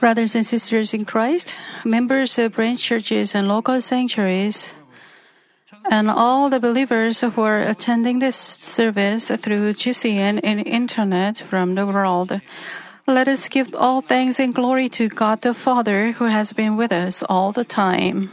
Brothers 0.00 0.34
and 0.34 0.46
sisters 0.46 0.94
in 0.94 1.04
Christ, 1.04 1.54
members 1.84 2.38
of 2.38 2.54
branch 2.54 2.80
churches 2.80 3.34
and 3.34 3.48
local 3.48 3.80
sanctuaries, 3.80 4.72
and 5.90 6.10
all 6.10 6.48
the 6.48 6.60
believers 6.60 7.20
who 7.20 7.40
are 7.42 7.60
attending 7.60 8.18
this 8.18 8.36
service 8.36 9.28
through 9.28 9.74
GCN 9.74 10.40
and 10.42 10.66
internet 10.66 11.38
from 11.38 11.74
the 11.74 11.86
world. 11.86 12.40
Let 13.06 13.28
us 13.28 13.48
give 13.48 13.74
all 13.74 14.00
thanks 14.00 14.40
and 14.40 14.54
glory 14.54 14.88
to 14.90 15.08
God 15.08 15.42
the 15.42 15.54
Father 15.54 16.12
who 16.12 16.24
has 16.24 16.52
been 16.52 16.76
with 16.76 16.92
us 16.92 17.22
all 17.28 17.52
the 17.52 17.64
time. 17.64 18.30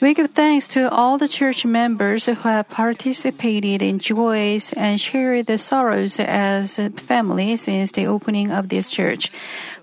We 0.00 0.14
give 0.14 0.30
thanks 0.30 0.66
to 0.68 0.88
all 0.88 1.18
the 1.18 1.28
church 1.28 1.66
members 1.66 2.24
who 2.24 2.32
have 2.32 2.70
participated 2.70 3.82
in 3.82 3.98
joys 3.98 4.72
and 4.72 4.98
shared 4.98 5.44
the 5.44 5.58
sorrows 5.58 6.18
as 6.18 6.78
a 6.78 6.88
family 6.88 7.54
since 7.58 7.92
the 7.92 8.06
opening 8.06 8.50
of 8.50 8.70
this 8.70 8.90
church. 8.90 9.30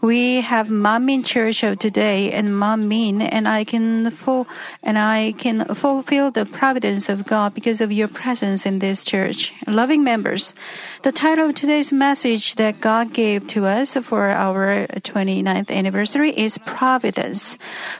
We 0.02 0.42
have 0.42 0.68
Manmin 0.68 1.26
Church 1.26 1.64
of 1.64 1.80
today 1.80 2.32
and 2.32 2.50
Manmin, 2.50 3.28
and 3.32 3.48
I 3.48 3.64
can 3.64 4.12
full, 4.12 4.48
and 4.84 4.98
I 4.98 5.34
can 5.38 5.66
fulfill 5.74 6.30
the 6.30 6.46
providence 6.46 7.10
of 7.10 7.26
God 7.26 7.56
because 7.56 7.82
of 7.82 7.92
your 7.92 8.08
presence 8.08 8.66
in 8.66 8.78
this 8.78 9.04
church. 9.04 9.54
Loving 9.66 10.04
members, 10.04 10.54
the 11.02 11.12
title 11.12 11.50
of 11.50 11.56
today's 11.56 11.92
message 11.92 12.56
that 12.56 12.80
God 12.80 13.12
gave 13.12 13.48
to 13.48 13.66
us 13.66 13.96
for 13.96 14.30
our 14.30 14.86
29th 14.88 15.72
anniversary 15.72 16.32
is 16.32 16.60
Providence. 16.60 17.58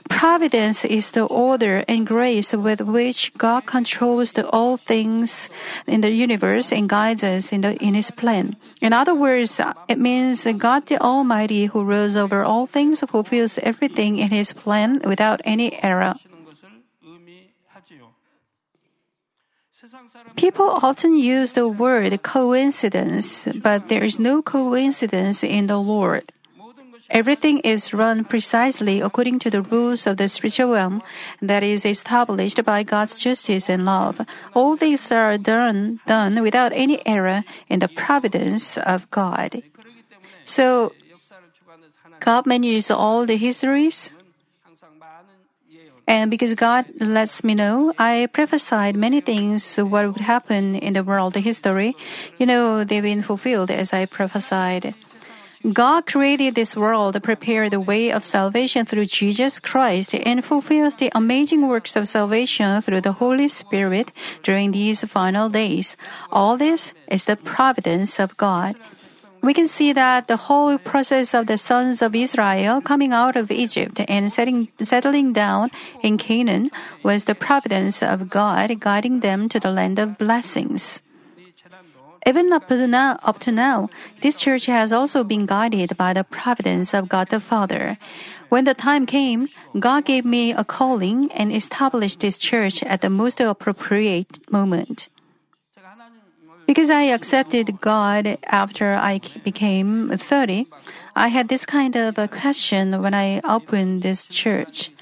Providence 0.08 0.84
is 0.84 1.10
the 1.10 1.24
order 1.24 1.84
and 1.88 2.06
grace 2.06 2.52
with 2.52 2.80
which 2.80 3.32
God 3.36 3.66
controls 3.66 4.34
the 4.34 4.48
all 4.50 4.76
things 4.76 5.50
in 5.86 6.00
the 6.00 6.12
universe 6.12 6.70
and 6.70 6.88
guides 6.88 7.24
us 7.24 7.52
in, 7.52 7.62
the, 7.62 7.74
in 7.82 7.94
His 7.94 8.12
plan. 8.12 8.56
In 8.80 8.92
other 8.92 9.14
words, 9.14 9.60
it 9.88 9.98
means 9.98 10.46
God 10.56 10.86
the 10.86 11.00
Almighty 11.02 11.66
who 11.66 11.87
rules 11.88 12.14
over 12.14 12.44
all 12.44 12.66
things 12.68 13.00
fulfills 13.00 13.58
everything 13.64 14.18
in 14.18 14.28
His 14.28 14.52
plan 14.52 15.00
without 15.04 15.40
any 15.44 15.82
error. 15.82 16.14
People 20.36 20.70
often 20.82 21.16
use 21.16 21.52
the 21.52 21.68
word 21.68 22.22
coincidence, 22.22 23.46
but 23.62 23.88
there 23.88 24.04
is 24.04 24.18
no 24.18 24.42
coincidence 24.42 25.42
in 25.42 25.66
the 25.66 25.78
Lord. 25.78 26.32
Everything 27.10 27.60
is 27.60 27.94
run 27.94 28.24
precisely 28.24 29.00
according 29.00 29.38
to 29.40 29.50
the 29.50 29.62
rules 29.62 30.06
of 30.06 30.18
the 30.18 30.28
spiritual 30.28 30.72
realm 30.72 31.02
that 31.40 31.62
is 31.62 31.86
established 31.86 32.62
by 32.64 32.82
God's 32.82 33.20
justice 33.20 33.70
and 33.70 33.86
love. 33.86 34.20
All 34.52 34.76
these 34.76 35.10
are 35.10 35.38
done, 35.38 36.00
done 36.06 36.42
without 36.42 36.72
any 36.74 37.00
error 37.06 37.44
in 37.68 37.78
the 37.78 37.88
providence 37.88 38.76
of 38.76 39.10
God. 39.10 39.62
So, 40.44 40.92
God 42.20 42.46
manages 42.46 42.90
all 42.90 43.26
the 43.26 43.36
histories. 43.36 44.10
And 46.08 46.30
because 46.30 46.54
God 46.54 46.86
lets 47.00 47.44
me 47.44 47.54
know, 47.54 47.92
I 47.98 48.28
prophesied 48.32 48.96
many 48.96 49.20
things 49.20 49.76
what 49.76 50.06
would 50.06 50.24
happen 50.24 50.74
in 50.74 50.94
the 50.94 51.04
world 51.04 51.36
history. 51.36 51.94
You 52.38 52.46
know, 52.46 52.82
they've 52.82 53.02
been 53.02 53.22
fulfilled 53.22 53.70
as 53.70 53.92
I 53.92 54.06
prophesied. 54.06 54.94
God 55.72 56.06
created 56.06 56.54
this 56.54 56.76
world, 56.76 57.20
prepared 57.22 57.72
the 57.72 57.80
way 57.80 58.10
of 58.10 58.24
salvation 58.24 58.86
through 58.86 59.06
Jesus 59.06 59.60
Christ, 59.60 60.14
and 60.14 60.44
fulfills 60.44 60.96
the 60.96 61.10
amazing 61.14 61.66
works 61.68 61.96
of 61.96 62.08
salvation 62.08 62.80
through 62.80 63.02
the 63.02 63.12
Holy 63.12 63.48
Spirit 63.48 64.12
during 64.42 64.70
these 64.70 65.04
final 65.04 65.48
days. 65.50 65.96
All 66.30 66.56
this 66.56 66.94
is 67.08 67.26
the 67.26 67.36
providence 67.36 68.18
of 68.18 68.36
God. 68.36 68.76
We 69.42 69.54
can 69.54 69.68
see 69.68 69.92
that 69.92 70.28
the 70.28 70.36
whole 70.36 70.78
process 70.78 71.32
of 71.32 71.46
the 71.46 71.58
sons 71.58 72.02
of 72.02 72.14
Israel 72.14 72.80
coming 72.80 73.12
out 73.12 73.36
of 73.36 73.50
Egypt 73.50 74.00
and 74.08 74.32
setting, 74.32 74.68
settling 74.82 75.32
down 75.32 75.70
in 76.02 76.18
Canaan 76.18 76.70
was 77.02 77.24
the 77.24 77.34
providence 77.34 78.02
of 78.02 78.28
God 78.28 78.80
guiding 78.80 79.20
them 79.20 79.48
to 79.48 79.60
the 79.60 79.70
land 79.70 79.98
of 79.98 80.18
blessings. 80.18 81.00
Even 82.26 82.52
up 82.52 82.68
to, 82.68 82.86
now, 82.86 83.18
up 83.22 83.38
to 83.38 83.52
now, 83.52 83.88
this 84.20 84.40
church 84.40 84.66
has 84.66 84.92
also 84.92 85.24
been 85.24 85.46
guided 85.46 85.96
by 85.96 86.12
the 86.12 86.24
providence 86.24 86.92
of 86.92 87.08
God 87.08 87.30
the 87.30 87.40
Father. 87.40 87.96
When 88.48 88.64
the 88.64 88.74
time 88.74 89.06
came, 89.06 89.48
God 89.78 90.04
gave 90.04 90.24
me 90.24 90.52
a 90.52 90.64
calling 90.64 91.30
and 91.32 91.52
established 91.52 92.20
this 92.20 92.36
church 92.36 92.82
at 92.82 93.00
the 93.00 93.08
most 93.08 93.40
appropriate 93.40 94.40
moment. 94.50 95.08
Because 96.68 96.90
I 96.90 97.08
accepted 97.16 97.80
God 97.80 98.36
after 98.44 98.92
I 98.92 99.24
became 99.42 100.12
30, 100.12 100.68
I 101.16 101.28
had 101.28 101.48
this 101.48 101.64
kind 101.64 101.96
of 101.96 102.18
a 102.18 102.28
question 102.28 103.00
when 103.00 103.14
I 103.14 103.40
opened 103.40 104.02
this 104.02 104.26
church. 104.26 104.92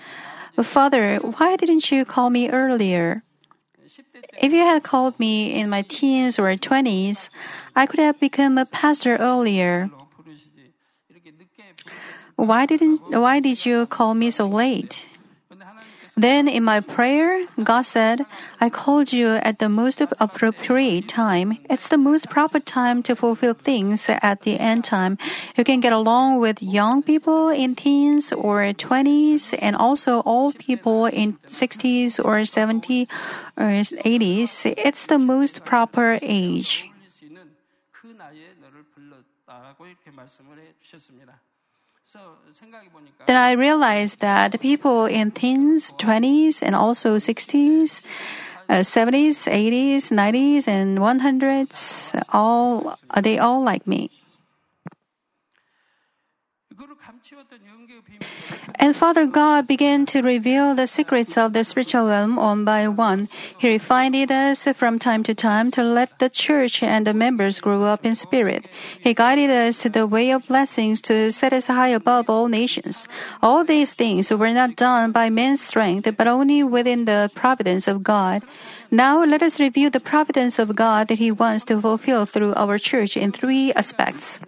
Father, 0.62 1.18
why 1.18 1.56
didn't 1.56 1.90
you 1.90 2.04
call 2.04 2.30
me 2.30 2.48
earlier? 2.48 3.24
If 4.38 4.52
you 4.52 4.62
had 4.62 4.84
called 4.84 5.18
me 5.18 5.58
in 5.58 5.68
my 5.68 5.82
teens 5.82 6.38
or 6.38 6.54
20s, 6.54 7.30
I 7.74 7.86
could 7.86 7.98
have 7.98 8.20
become 8.20 8.58
a 8.58 8.66
pastor 8.66 9.16
earlier. 9.16 9.90
Why 12.36 12.66
didn't 12.66 13.00
why 13.10 13.40
did 13.40 13.66
you 13.66 13.86
call 13.86 14.14
me 14.14 14.30
so 14.30 14.46
late? 14.46 15.08
Then 16.16 16.48
in 16.48 16.64
my 16.64 16.80
prayer, 16.80 17.44
God 17.62 17.82
said, 17.82 18.24
I 18.58 18.70
called 18.70 19.12
you 19.12 19.36
at 19.44 19.58
the 19.58 19.68
most 19.68 20.00
appropriate 20.00 21.08
time. 21.08 21.58
It's 21.68 21.88
the 21.88 21.98
most 21.98 22.30
proper 22.30 22.58
time 22.58 23.02
to 23.04 23.14
fulfill 23.14 23.52
things 23.52 24.08
at 24.08 24.40
the 24.40 24.58
end 24.58 24.84
time. 24.84 25.18
You 25.58 25.64
can 25.64 25.80
get 25.80 25.92
along 25.92 26.40
with 26.40 26.62
young 26.62 27.02
people 27.02 27.50
in 27.50 27.74
teens 27.74 28.32
or 28.32 28.64
20s 28.72 29.52
and 29.60 29.76
also 29.76 30.22
old 30.24 30.56
people 30.58 31.04
in 31.04 31.36
60s 31.46 32.18
or 32.18 32.48
70s 32.48 33.12
or 33.58 33.84
80s. 34.00 34.72
It's 34.78 35.04
the 35.04 35.18
most 35.18 35.66
proper 35.66 36.18
age. 36.22 36.88
Then 43.26 43.36
I 43.36 43.52
realized 43.52 44.20
that 44.20 44.60
people 44.60 45.06
in 45.06 45.30
teens, 45.32 45.92
20s, 45.98 46.62
and 46.62 46.74
also 46.74 47.16
60s, 47.16 48.02
uh, 48.68 48.82
70s, 48.82 49.46
80s, 49.50 50.10
90s, 50.10 50.68
and 50.68 50.98
100s, 50.98 52.22
all 52.32 52.98
they 53.20 53.38
all 53.38 53.62
like 53.62 53.86
me. 53.86 54.10
And 58.78 58.94
Father 58.94 59.26
God 59.26 59.66
began 59.66 60.06
to 60.06 60.22
reveal 60.22 60.74
the 60.74 60.86
secrets 60.86 61.36
of 61.38 61.52
the 61.52 61.64
spiritual 61.64 62.06
realm 62.06 62.36
one 62.36 62.64
by 62.64 62.88
one. 62.88 63.28
He 63.58 63.68
refined 63.68 64.16
us 64.30 64.64
from 64.74 64.98
time 64.98 65.22
to 65.24 65.34
time 65.34 65.70
to 65.72 65.82
let 65.82 66.18
the 66.18 66.28
church 66.28 66.82
and 66.82 67.06
the 67.06 67.14
members 67.14 67.60
grow 67.60 67.84
up 67.84 68.04
in 68.04 68.14
spirit. 68.14 68.68
He 69.00 69.14
guided 69.14 69.50
us 69.50 69.80
to 69.82 69.88
the 69.88 70.06
way 70.06 70.30
of 70.30 70.48
blessings 70.48 71.00
to 71.02 71.32
set 71.32 71.52
us 71.52 71.66
high 71.66 71.88
above 71.88 72.28
all 72.28 72.48
nations. 72.48 73.08
All 73.42 73.64
these 73.64 73.92
things 73.92 74.30
were 74.30 74.52
not 74.52 74.76
done 74.76 75.12
by 75.12 75.30
man's 75.30 75.60
strength, 75.60 76.08
but 76.16 76.26
only 76.26 76.62
within 76.62 77.04
the 77.04 77.30
providence 77.34 77.88
of 77.88 78.02
God. 78.02 78.42
Now 78.90 79.24
let 79.24 79.42
us 79.42 79.58
review 79.58 79.90
the 79.90 80.00
providence 80.00 80.58
of 80.58 80.76
God 80.76 81.08
that 81.08 81.18
He 81.18 81.30
wants 81.30 81.64
to 81.66 81.80
fulfill 81.80 82.26
through 82.26 82.54
our 82.54 82.78
church 82.78 83.16
in 83.16 83.32
three 83.32 83.72
aspects. 83.72 84.40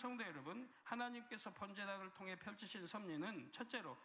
성도 0.00 0.24
여러분, 0.24 0.66
하나님께서 0.82 1.52
번제단을 1.52 2.14
통해 2.14 2.34
펼치신 2.34 2.86
섭리는 2.86 3.52
첫째로 3.52 3.98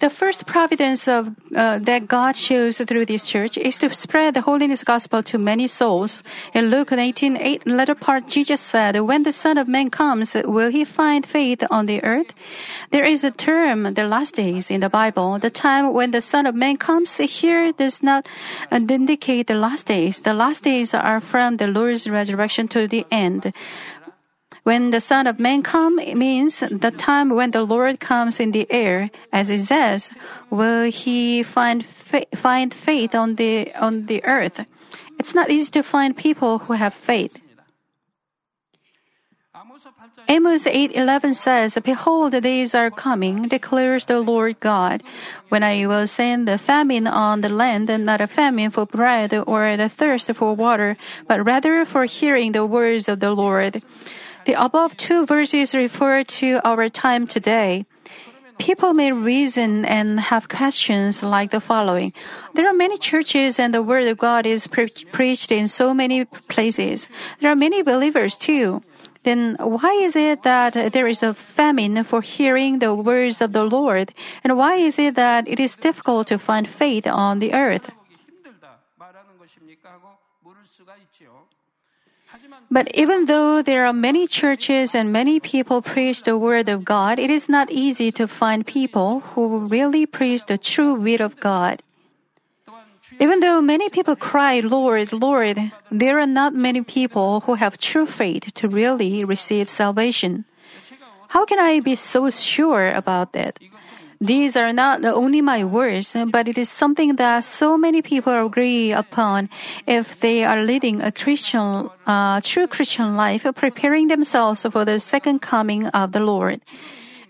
The 0.00 0.10
first 0.10 0.46
providence 0.46 1.06
of, 1.06 1.36
uh, 1.54 1.78
that 1.78 2.08
God 2.08 2.36
shows 2.36 2.78
through 2.78 3.06
this 3.06 3.28
church 3.28 3.56
is 3.56 3.78
to 3.78 3.92
spread 3.92 4.34
the 4.34 4.40
holiness 4.40 4.82
gospel 4.82 5.22
to 5.24 5.38
many 5.38 5.66
souls. 5.66 6.22
In 6.54 6.70
Luke 6.70 6.90
18, 6.90 7.36
8, 7.36 7.66
latter 7.66 7.94
part, 7.94 8.26
Jesus 8.26 8.60
said, 8.60 8.98
When 9.00 9.22
the 9.22 9.32
Son 9.32 9.58
of 9.58 9.68
Man 9.68 9.90
comes, 9.90 10.34
will 10.34 10.70
he 10.70 10.84
find 10.84 11.24
faith 11.24 11.62
on 11.70 11.86
the 11.86 12.02
earth? 12.02 12.32
There 12.90 13.04
is 13.04 13.22
a 13.22 13.30
term, 13.30 13.94
the 13.94 14.04
last 14.04 14.34
days, 14.34 14.70
in 14.70 14.80
the 14.80 14.90
Bible. 14.90 15.38
The 15.38 15.50
time 15.50 15.92
when 15.92 16.10
the 16.10 16.22
Son 16.22 16.46
of 16.46 16.54
Man 16.54 16.78
comes 16.78 17.16
here 17.18 17.72
does 17.72 18.02
not 18.02 18.26
indicate 18.72 19.46
the 19.46 19.54
last 19.54 19.86
days. 19.86 20.22
The 20.22 20.34
last 20.34 20.64
days 20.64 20.94
are 20.94 21.20
from 21.20 21.58
the 21.58 21.68
Lord's 21.68 22.08
resurrection 22.08 22.66
to 22.68 22.88
the 22.88 23.06
end. 23.10 23.52
When 24.62 24.90
the 24.90 25.00
Son 25.00 25.26
of 25.26 25.38
Man 25.38 25.62
comes, 25.62 26.02
it 26.02 26.16
means 26.16 26.60
the 26.60 26.90
time 26.90 27.30
when 27.30 27.50
the 27.50 27.62
Lord 27.62 27.98
comes 27.98 28.38
in 28.38 28.52
the 28.52 28.66
air, 28.70 29.10
as 29.32 29.48
it 29.48 29.64
says, 29.64 30.12
will 30.50 30.90
he 30.90 31.42
find 31.42 31.84
fa- 31.84 32.26
find 32.36 32.74
faith 32.74 33.14
on 33.14 33.36
the 33.36 33.72
on 33.74 34.06
the 34.06 34.22
earth? 34.24 34.60
It's 35.18 35.34
not 35.34 35.50
easy 35.50 35.70
to 35.72 35.82
find 35.82 36.16
people 36.16 36.58
who 36.66 36.74
have 36.74 36.94
faith. 36.94 37.40
Amos 40.28 40.66
8:11 40.66 41.34
says, 41.34 41.76
"Behold, 41.82 42.32
the 42.32 42.40
days 42.40 42.74
are 42.74 42.90
coming," 42.90 43.48
declares 43.48 44.06
the 44.06 44.20
Lord 44.20 44.60
God, 44.60 45.02
"when 45.48 45.62
I 45.62 45.84
will 45.86 46.06
send 46.06 46.46
the 46.46 46.56
famine 46.56 47.06
on 47.06 47.40
the 47.40 47.48
land, 47.48 47.90
and 47.90 48.04
not 48.04 48.20
a 48.20 48.26
famine 48.26 48.70
for 48.70 48.86
bread 48.86 49.34
or 49.34 49.76
the 49.76 49.88
thirst 49.88 50.32
for 50.32 50.54
water, 50.54 50.96
but 51.26 51.44
rather 51.44 51.84
for 51.84 52.04
hearing 52.04 52.52
the 52.52 52.64
words 52.64 53.08
of 53.08 53.20
the 53.20 53.32
Lord." 53.32 53.82
The 54.46 54.54
above 54.56 54.96
two 54.96 55.26
verses 55.26 55.74
refer 55.74 56.24
to 56.40 56.60
our 56.64 56.88
time 56.88 57.26
today. 57.26 57.86
People 58.58 58.92
may 58.92 59.10
reason 59.12 59.84
and 59.86 60.20
have 60.20 60.48
questions 60.48 61.22
like 61.22 61.50
the 61.50 61.60
following. 61.60 62.12
There 62.54 62.68
are 62.68 62.74
many 62.74 62.98
churches 62.98 63.58
and 63.58 63.72
the 63.72 63.82
word 63.82 64.06
of 64.06 64.18
God 64.18 64.44
is 64.44 64.66
pre- 64.66 64.92
preached 65.12 65.50
in 65.50 65.66
so 65.68 65.94
many 65.94 66.24
places. 66.24 67.08
There 67.40 67.50
are 67.50 67.56
many 67.56 67.82
believers 67.82 68.36
too. 68.36 68.82
Then 69.22 69.56
why 69.60 69.92
is 70.00 70.16
it 70.16 70.42
that 70.44 70.92
there 70.92 71.06
is 71.06 71.22
a 71.22 71.34
famine 71.34 72.04
for 72.04 72.20
hearing 72.20 72.80
the 72.80 72.94
words 72.94 73.40
of 73.40 73.52
the 73.52 73.64
Lord? 73.64 74.12
And 74.44 74.56
why 74.56 74.76
is 74.76 74.98
it 74.98 75.14
that 75.16 75.48
it 75.48 75.60
is 75.60 75.76
difficult 75.76 76.26
to 76.28 76.38
find 76.38 76.68
faith 76.68 77.06
on 77.06 77.38
the 77.38 77.52
earth? 77.52 77.90
But 82.70 82.88
even 82.94 83.24
though 83.24 83.62
there 83.62 83.86
are 83.86 83.92
many 83.92 84.26
churches 84.26 84.94
and 84.94 85.12
many 85.12 85.40
people 85.40 85.82
preach 85.82 86.22
the 86.22 86.38
word 86.38 86.68
of 86.68 86.84
God, 86.84 87.18
it 87.18 87.30
is 87.30 87.48
not 87.48 87.70
easy 87.70 88.12
to 88.12 88.28
find 88.28 88.66
people 88.66 89.20
who 89.34 89.66
really 89.66 90.06
preach 90.06 90.46
the 90.46 90.58
true 90.58 90.94
will 90.94 91.20
of 91.20 91.40
God. 91.40 91.82
Even 93.18 93.40
though 93.40 93.60
many 93.60 93.90
people 93.90 94.14
cry, 94.14 94.60
Lord, 94.60 95.12
Lord, 95.12 95.72
there 95.90 96.20
are 96.20 96.26
not 96.30 96.54
many 96.54 96.82
people 96.82 97.40
who 97.40 97.54
have 97.54 97.76
true 97.78 98.06
faith 98.06 98.54
to 98.54 98.68
really 98.68 99.24
receive 99.24 99.68
salvation. 99.68 100.44
How 101.28 101.44
can 101.44 101.58
I 101.58 101.80
be 101.80 101.96
so 101.96 102.30
sure 102.30 102.90
about 102.92 103.32
that? 103.32 103.58
These 104.22 104.54
are 104.54 104.70
not 104.74 105.02
only 105.02 105.40
my 105.40 105.64
words, 105.64 106.14
but 106.26 106.46
it 106.46 106.58
is 106.58 106.68
something 106.68 107.16
that 107.16 107.42
so 107.42 107.78
many 107.78 108.02
people 108.02 108.34
agree 108.34 108.92
upon 108.92 109.48
if 109.86 110.20
they 110.20 110.44
are 110.44 110.62
leading 110.62 111.00
a 111.00 111.10
Christian, 111.10 111.88
uh, 112.06 112.42
true 112.42 112.66
Christian 112.66 113.16
life, 113.16 113.46
preparing 113.56 114.08
themselves 114.08 114.66
for 114.70 114.84
the 114.84 115.00
second 115.00 115.40
coming 115.40 115.86
of 115.86 116.12
the 116.12 116.20
Lord. 116.20 116.60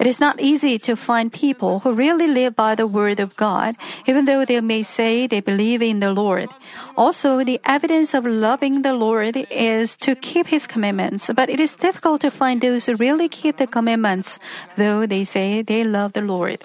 It 0.01 0.09
is 0.09 0.19
not 0.19 0.41
easy 0.41 0.81
to 0.81 0.97
find 0.97 1.33
people 1.33 1.79
who 1.79 1.95
really 1.95 2.27
live 2.27 2.57
by 2.57 2.75
the 2.75 2.89
word 2.89 3.21
of 3.21 3.37
God, 3.37 3.77
even 4.09 4.25
though 4.25 4.45
they 4.45 4.61
may 4.61 4.83
say 4.83 5.29
they 5.29 5.39
believe 5.39 5.83
in 5.83 6.01
the 6.01 6.11
Lord. 6.11 6.49
Also, 6.97 7.45
the 7.45 7.61
evidence 7.65 8.15
of 8.15 8.27
loving 8.27 8.83
the 8.83 8.95
Lord 8.95 9.37
is 9.49 9.97
to 9.99 10.17
keep 10.17 10.49
his 10.49 10.67
commandments, 10.67 11.31
but 11.37 11.51
it 11.51 11.61
is 11.61 11.77
difficult 11.77 12.23
to 12.23 12.33
find 12.33 12.61
those 12.61 12.87
who 12.87 12.97
really 12.97 13.29
keep 13.29 13.59
the 13.59 13.69
commandments, 13.69 14.41
though 14.77 15.07
they 15.07 15.23
say 15.23 15.63
they 15.63 15.85
love 15.85 16.15
the 16.15 16.23
Lord. 16.23 16.65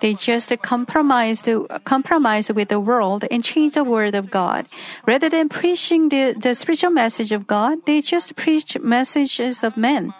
They 0.00 0.14
just 0.14 0.52
compromise 0.62 1.42
compromise 1.84 2.50
with 2.50 2.68
the 2.68 2.80
world 2.80 3.24
and 3.30 3.42
change 3.44 3.74
the 3.74 3.84
word 3.84 4.14
of 4.14 4.30
God. 4.30 4.66
Rather 5.06 5.28
than 5.28 5.48
preaching 5.48 6.08
the, 6.08 6.34
the 6.38 6.54
spiritual 6.54 6.90
message 6.90 7.32
of 7.32 7.46
God, 7.46 7.84
they 7.86 8.00
just 8.00 8.36
preach 8.36 8.78
messages 8.78 9.62
of 9.62 9.76
men. 9.76 10.14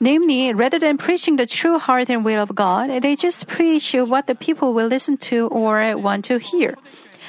Namely, 0.00 0.52
rather 0.52 0.78
than 0.78 0.96
preaching 0.96 1.36
the 1.36 1.46
true 1.46 1.78
heart 1.78 2.08
and 2.08 2.24
will 2.24 2.40
of 2.40 2.54
God, 2.54 3.02
they 3.02 3.16
just 3.16 3.48
preach 3.48 3.94
what 3.94 4.28
the 4.28 4.34
people 4.34 4.72
will 4.72 4.86
listen 4.86 5.16
to 5.28 5.48
or 5.48 5.96
want 5.98 6.24
to 6.26 6.38
hear. 6.38 6.76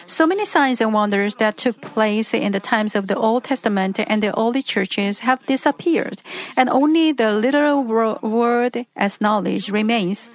So 0.09 0.25
many 0.25 0.43
signs 0.43 0.81
and 0.81 0.91
wonders 0.91 1.35
that 1.35 1.57
took 1.57 1.79
place 1.81 2.33
in 2.33 2.51
the 2.51 2.59
times 2.59 2.95
of 2.95 3.05
the 3.05 3.15
Old 3.15 3.43
Testament 3.43 3.99
and 3.99 4.23
the 4.23 4.37
early 4.37 4.63
churches 4.63 5.19
have 5.19 5.45
disappeared, 5.45 6.23
and 6.57 6.67
only 6.67 7.11
the 7.11 7.31
literal 7.31 7.83
word 7.83 8.87
as 8.95 9.21
knowledge 9.21 9.69
remains. 9.69 10.31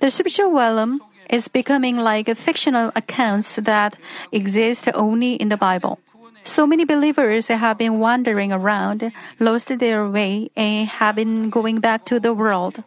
The 0.00 0.10
spiritual 0.10 0.52
realm 0.52 1.02
is 1.28 1.46
becoming 1.46 1.98
like 1.98 2.34
fictional 2.38 2.90
accounts 2.96 3.56
that 3.56 3.98
exist 4.32 4.88
only 4.94 5.34
in 5.34 5.50
the 5.50 5.58
Bible. 5.58 6.00
So 6.42 6.66
many 6.66 6.86
believers 6.86 7.48
have 7.48 7.76
been 7.76 7.98
wandering 7.98 8.50
around, 8.50 9.12
lost 9.38 9.68
their 9.78 10.08
way, 10.08 10.50
and 10.56 10.88
have 10.88 11.16
been 11.16 11.50
going 11.50 11.80
back 11.80 12.06
to 12.06 12.18
the 12.18 12.32
world. 12.32 12.82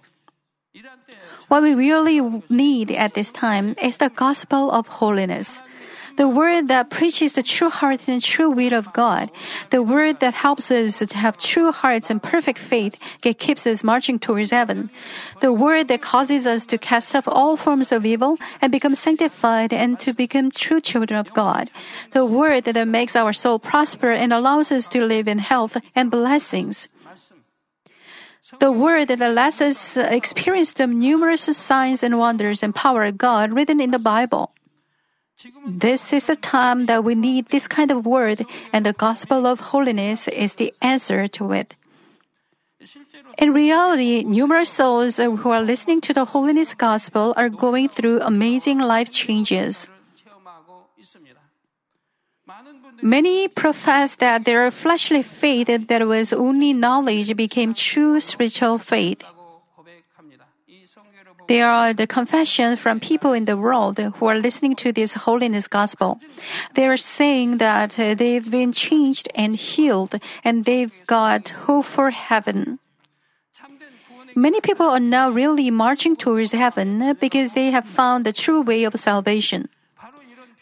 What 1.49 1.61
we 1.61 1.75
really 1.75 2.19
need 2.49 2.89
at 2.89 3.13
this 3.13 3.29
time 3.29 3.75
is 3.79 3.97
the 3.97 4.09
gospel 4.09 4.71
of 4.71 4.87
holiness 4.87 5.61
the 6.17 6.27
word 6.27 6.67
that 6.67 6.89
preaches 6.89 7.33
the 7.33 7.43
true 7.43 7.69
heart 7.69 8.07
and 8.07 8.21
true 8.21 8.49
will 8.49 8.73
of 8.73 8.91
God, 8.93 9.31
the 9.69 9.81
word 9.81 10.19
that 10.19 10.33
helps 10.33 10.71
us 10.71 10.99
to 10.99 11.17
have 11.17 11.37
true 11.37 11.71
hearts 11.71 12.09
and 12.09 12.21
perfect 12.21 12.59
faith, 12.59 13.01
that 13.23 13.39
keeps 13.39 13.65
us 13.65 13.83
marching 13.83 14.19
towards 14.19 14.51
heaven, 14.51 14.89
the 15.41 15.51
word 15.51 15.87
that 15.87 16.01
causes 16.01 16.45
us 16.45 16.65
to 16.67 16.77
cast 16.77 17.15
off 17.15 17.27
all 17.27 17.57
forms 17.57 17.91
of 17.91 18.05
evil 18.05 18.37
and 18.61 18.71
become 18.71 18.95
sanctified 18.95 19.73
and 19.73 19.99
to 19.99 20.13
become 20.13 20.51
true 20.51 20.81
children 20.81 21.19
of 21.19 21.33
God, 21.33 21.69
the 22.11 22.25
word 22.25 22.65
that 22.65 22.87
makes 22.87 23.15
our 23.15 23.33
soul 23.33 23.59
prosper 23.59 24.11
and 24.11 24.31
allows 24.31 24.71
us 24.71 24.87
to 24.89 25.03
live 25.03 25.27
in 25.27 25.39
health 25.39 25.77
and 25.95 26.11
blessings. 26.11 26.87
The 28.59 28.71
word 28.71 29.07
that 29.07 29.19
lets 29.19 29.61
us 29.61 29.95
experience 29.97 30.73
the 30.73 30.87
numerous 30.87 31.43
signs 31.55 32.03
and 32.03 32.17
wonders 32.17 32.63
and 32.63 32.73
power 32.73 33.05
of 33.05 33.17
God 33.17 33.53
written 33.53 33.79
in 33.79 33.91
the 33.91 33.99
Bible. 33.99 34.51
This 35.65 36.13
is 36.13 36.25
the 36.25 36.35
time 36.35 36.83
that 36.83 37.03
we 37.03 37.15
need 37.15 37.49
this 37.49 37.67
kind 37.67 37.91
of 37.91 38.05
word, 38.05 38.45
and 38.73 38.85
the 38.85 38.93
gospel 38.93 39.45
of 39.45 39.71
holiness 39.71 40.27
is 40.27 40.55
the 40.55 40.73
answer 40.81 41.27
to 41.27 41.51
it. 41.51 41.75
In 43.37 43.53
reality, 43.53 44.23
numerous 44.23 44.69
souls 44.69 45.17
who 45.17 45.49
are 45.49 45.61
listening 45.61 46.01
to 46.01 46.13
the 46.13 46.25
holiness 46.25 46.73
gospel 46.73 47.33
are 47.37 47.49
going 47.49 47.89
through 47.89 48.21
amazing 48.21 48.79
life 48.79 49.11
changes. 49.11 49.87
Many 53.01 53.47
profess 53.47 54.15
that 54.15 54.45
their 54.45 54.69
fleshly 54.69 55.23
faith 55.23 55.67
that 55.87 56.07
was 56.07 56.33
only 56.33 56.73
knowledge 56.73 57.35
became 57.35 57.73
true 57.73 58.19
spiritual 58.19 58.77
faith. 58.77 59.23
They 61.51 61.59
are 61.59 61.91
the 61.93 62.07
confession 62.07 62.77
from 62.77 63.01
people 63.01 63.33
in 63.33 63.43
the 63.43 63.57
world 63.57 63.99
who 63.99 64.25
are 64.25 64.39
listening 64.39 64.73
to 64.77 64.93
this 64.93 65.27
holiness 65.27 65.67
gospel. 65.67 66.17
They 66.75 66.87
are 66.87 66.95
saying 66.95 67.57
that 67.57 67.99
uh, 67.99 68.15
they've 68.15 68.49
been 68.49 68.71
changed 68.71 69.27
and 69.35 69.53
healed 69.53 70.15
and 70.45 70.63
they've 70.63 70.93
got 71.07 71.49
hope 71.67 71.87
for 71.87 72.09
heaven. 72.09 72.79
Many 74.33 74.61
people 74.61 74.87
are 74.87 75.01
now 75.01 75.29
really 75.29 75.69
marching 75.71 76.15
towards 76.15 76.53
heaven 76.53 77.17
because 77.19 77.51
they 77.51 77.69
have 77.69 77.83
found 77.83 78.25
the 78.25 78.31
true 78.31 78.61
way 78.61 78.85
of 78.85 78.95
salvation. 78.95 79.67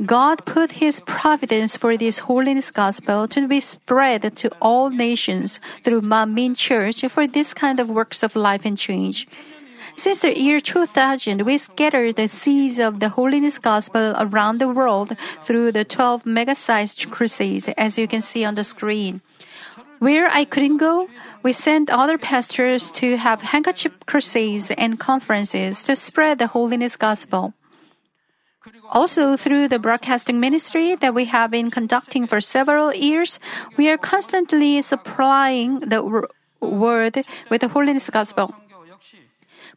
God 0.04 0.44
put 0.44 0.82
His 0.82 1.02
providence 1.06 1.76
for 1.78 1.98
this 1.98 2.26
holiness 2.26 2.72
gospel 2.72 3.28
to 3.28 3.48
be 3.48 3.62
spread 3.62 4.36
to 4.38 4.50
all 4.60 4.90
nations 4.90 5.60
through 5.84 6.02
Manmin 6.02 6.58
Church 6.58 7.06
for 7.14 7.28
this 7.28 7.54
kind 7.54 7.80
of 7.80 7.92
works 7.92 8.24
of 8.24 8.36
life 8.36 8.66
and 8.66 8.76
change. 8.76 9.28
Since 10.00 10.20
the 10.20 10.40
year 10.40 10.62
2000, 10.62 11.42
we 11.42 11.58
scattered 11.58 12.16
the 12.16 12.30
seeds 12.30 12.80
of 12.80 13.02
the 13.02 13.10
holiness 13.10 13.60
gospel 13.60 14.16
around 14.18 14.60
the 14.60 14.70
world 14.70 15.18
through 15.44 15.74
the 15.74 15.84
12 15.84 16.26
mega-sized 16.26 17.12
crusades, 17.12 17.68
as 17.78 17.98
you 17.98 18.08
can 18.08 18.22
see 18.22 18.46
on 18.46 18.54
the 18.54 18.64
screen. 18.64 19.20
Where 20.00 20.30
I 20.30 20.46
couldn't 20.46 20.78
go, 20.78 21.10
we 21.44 21.52
sent 21.52 21.90
other 21.90 22.18
pastors 22.18 22.90
to 22.92 23.18
have 23.18 23.42
handkerchief 23.42 23.92
crusades 24.06 24.72
and 24.72 24.98
conferences 24.98 25.84
to 25.84 25.98
spread 25.98 26.40
the 26.40 26.48
holiness 26.48 26.96
gospel. 26.96 27.54
Also, 28.92 29.36
through 29.36 29.68
the 29.68 29.80
broadcasting 29.80 30.40
ministry 30.40 30.96
that 30.96 31.14
we 31.14 31.26
have 31.26 31.52
been 31.52 31.70
conducting 31.70 32.26
for 32.26 32.40
several 32.40 32.94
years, 32.96 33.38
we 33.76 33.90
are 33.90 33.98
constantly 33.98 34.82
supplying 34.82 35.82
the 35.82 36.24
word 36.62 37.26
with 37.50 37.60
the 37.60 37.68
holiness 37.68 38.10
gospel. 38.10 38.56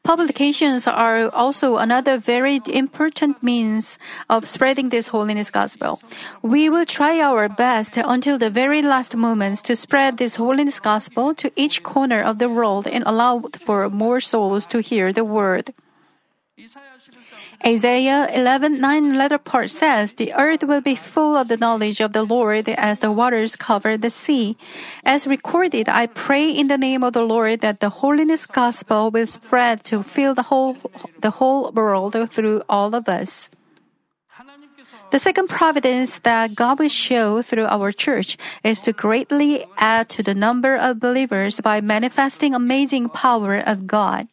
Publications 0.04 0.88
are 0.88 1.30
also 1.30 1.76
another 1.76 2.18
very 2.18 2.61
important 2.66 3.40
means 3.40 3.99
of 4.28 4.49
spreading 4.49 4.88
this 4.88 5.09
holiness 5.09 5.49
gospel. 5.49 6.00
We 6.42 6.68
will 6.68 6.85
try 6.85 7.21
our 7.21 7.49
best 7.49 7.97
until 7.97 8.37
the 8.37 8.50
very 8.50 8.82
last 8.82 9.14
moments 9.14 9.62
to 9.62 9.76
spread 9.76 10.18
this 10.18 10.37
holiness 10.37 10.80
gospel 10.80 11.35
to 11.37 11.52
each 11.54 11.85
corner 11.85 12.21
of 12.21 12.38
the 12.38 12.49
world 12.49 12.88
and 12.88 13.04
allow 13.06 13.44
for 13.61 13.88
more 13.88 14.21
souls 14.21 14.66
to 14.66 14.80
hear 14.80 15.12
the 15.12 15.25
word. 15.25 15.73
Isaiah 17.64 18.26
11:9 18.35 19.14
letter 19.14 19.38
part 19.38 19.71
says, 19.71 20.19
"The 20.19 20.35
earth 20.35 20.66
will 20.66 20.83
be 20.83 20.99
full 20.99 21.37
of 21.37 21.47
the 21.47 21.57
knowledge 21.57 22.02
of 22.02 22.12
the 22.12 22.26
Lord 22.26 22.69
as 22.69 22.99
the 22.99 23.14
waters 23.14 23.54
cover 23.54 23.97
the 23.97 24.11
sea." 24.11 24.59
As 25.07 25.31
recorded, 25.31 25.88
I 25.88 26.11
pray 26.11 26.50
in 26.50 26.66
the 26.66 26.78
name 26.78 27.07
of 27.07 27.14
the 27.14 27.23
Lord 27.23 27.62
that 27.62 27.78
the 27.78 28.02
holiness 28.02 28.47
gospel 28.47 29.14
will 29.14 29.31
spread 29.31 29.85
to 29.95 30.02
fill 30.02 30.35
the 30.35 30.50
whole 30.50 30.75
the 31.23 31.38
whole 31.38 31.71
world 31.71 32.19
through 32.35 32.66
all 32.69 32.95
of 32.99 33.09
us. 33.09 33.49
The 35.14 35.23
second 35.23 35.49
providence 35.49 36.19
that 36.26 36.57
God 36.57 36.81
will 36.83 36.90
show 36.90 37.42
through 37.42 37.71
our 37.71 37.92
church 37.92 38.37
is 38.64 38.83
to 38.83 38.92
greatly 38.92 39.62
add 39.78 40.09
to 40.19 40.23
the 40.23 40.35
number 40.35 40.75
of 40.75 40.99
believers 40.99 41.61
by 41.61 41.81
manifesting 41.81 42.54
amazing 42.54 43.09
power 43.09 43.62
of 43.62 43.87
God. 43.87 44.26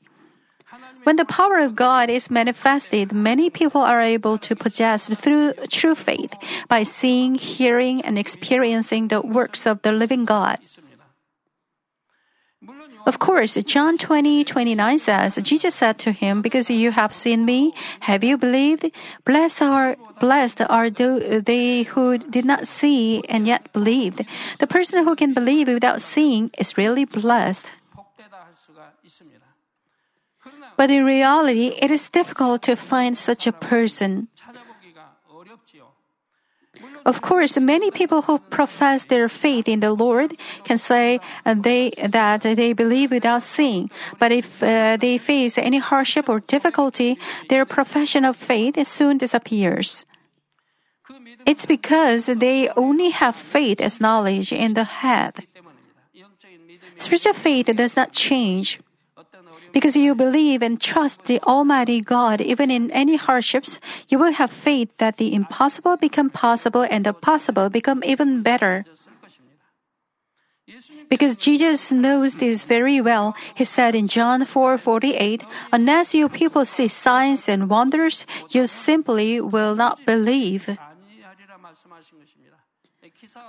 When 1.04 1.16
the 1.16 1.26
power 1.26 1.60
of 1.60 1.76
God 1.76 2.10
is 2.10 2.30
manifested, 2.30 3.12
many 3.12 3.50
people 3.50 3.82
are 3.82 4.02
able 4.02 4.38
to 4.40 4.56
possess 4.56 5.08
through 5.08 5.54
true 5.70 5.96
faith 5.96 6.34
by 6.68 6.84
seeing, 6.84 7.36
hearing, 7.36 8.02
and 8.02 8.18
experiencing 8.18 9.08
the 9.08 9.22
works 9.22 9.66
of 9.66 9.82
the 9.82 9.92
living 9.92 10.26
God. 10.26 10.60
Of 13.06 13.20
course, 13.20 13.56
John 13.66 13.98
20, 13.98 14.44
29 14.44 15.00
says, 15.00 15.36
Jesus 15.42 15.74
said 15.74 15.98
to 16.00 16.12
him, 16.12 16.42
Because 16.42 16.70
you 16.70 16.92
have 16.92 17.14
seen 17.14 17.46
me, 17.46 17.74
have 18.02 18.24
you 18.24 18.38
believed? 18.38 18.92
Blessed 19.24 19.62
are, 19.62 19.96
blessed 20.20 20.62
are 20.70 20.90
they 20.90 21.84
who 21.84 22.18
did 22.18 22.46
not 22.46 22.68
see 22.68 23.24
and 23.30 23.48
yet 23.48 23.72
believed. 23.72 24.26
The 24.60 24.68
person 24.68 25.06
who 25.06 25.16
can 25.16 25.34
believe 25.34 25.68
without 25.70 26.02
seeing 26.02 26.52
is 26.58 26.78
really 26.78 27.06
blessed. 27.06 27.72
But 30.80 30.90
in 30.90 31.04
reality, 31.04 31.76
it 31.76 31.92
is 31.92 32.08
difficult 32.08 32.64
to 32.64 32.78
find 32.80 33.18
such 33.18 33.46
a 33.46 33.52
person. 33.52 34.30
Of 37.06 37.20
course, 37.20 37.60
many 37.60 37.92
people 37.92 38.22
who 38.22 38.40
profess 38.40 39.04
their 39.04 39.28
faith 39.28 39.68
in 39.68 39.82
the 39.82 39.92
Lord 39.92 40.40
can 40.64 40.78
say 40.78 41.20
they, 41.44 41.92
that 42.00 42.44
they 42.44 42.72
believe 42.72 43.12
without 43.12 43.44
seeing. 43.44 43.92
But 44.20 44.32
if 44.32 44.64
uh, 44.64 44.96
they 44.96 45.18
face 45.18 45.58
any 45.58 45.80
hardship 45.80 46.30
or 46.30 46.40
difficulty, 46.40 47.20
their 47.50 47.66
profession 47.66 48.24
of 48.24 48.38
faith 48.38 48.80
soon 48.88 49.18
disappears. 49.18 50.06
It's 51.46 51.66
because 51.66 52.28
they 52.28 52.70
only 52.78 53.10
have 53.10 53.36
faith 53.36 53.82
as 53.82 54.00
knowledge 54.00 54.54
in 54.54 54.76
the 54.76 54.86
head. 54.86 55.44
Spiritual 56.96 57.34
faith 57.34 57.66
does 57.76 57.98
not 57.98 58.14
change. 58.14 58.80
Because 59.72 59.96
you 59.96 60.16
believe 60.16 60.62
and 60.62 60.80
trust 60.80 61.26
the 61.26 61.40
Almighty 61.44 62.02
God 62.02 62.42
even 62.42 62.72
in 62.72 62.92
any 62.92 63.16
hardships, 63.16 63.80
you 64.08 64.18
will 64.18 64.34
have 64.34 64.52
faith 64.52 64.90
that 64.98 65.18
the 65.18 65.34
impossible 65.34 65.98
become 65.98 66.30
possible 66.30 66.86
and 66.90 67.06
the 67.06 67.14
possible 67.14 67.70
become 67.70 68.04
even 68.04 68.42
better. 68.42 68.86
Because 71.10 71.36
Jesus 71.36 71.92
knows 71.92 72.36
this 72.36 72.64
very 72.64 73.02
well, 73.02 73.34
he 73.56 73.66
said 73.66 73.96
in 73.96 74.08
John 74.08 74.46
4:48, 74.46 75.42
"Unless 75.74 76.14
you 76.14 76.30
people 76.30 76.64
see 76.64 76.88
signs 76.88 77.50
and 77.50 77.70
wonders, 77.70 78.26
you 78.50 78.70
simply 78.70 79.42
will 79.42 79.74
not 79.74 80.06
believe." 80.06 80.78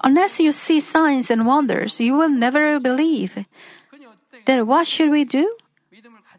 Unless 0.03 0.41
you 0.41 0.53
see 0.53 0.81
signs 0.81 1.31
and 1.31 1.47
wonders, 1.47 2.01
you 2.01 2.17
will 2.17 2.33
never 2.33 2.81
believe. 2.81 3.45
Then 4.47 4.67
what 4.67 4.89
should 4.89 5.11
we 5.11 5.25
do? 5.25 5.45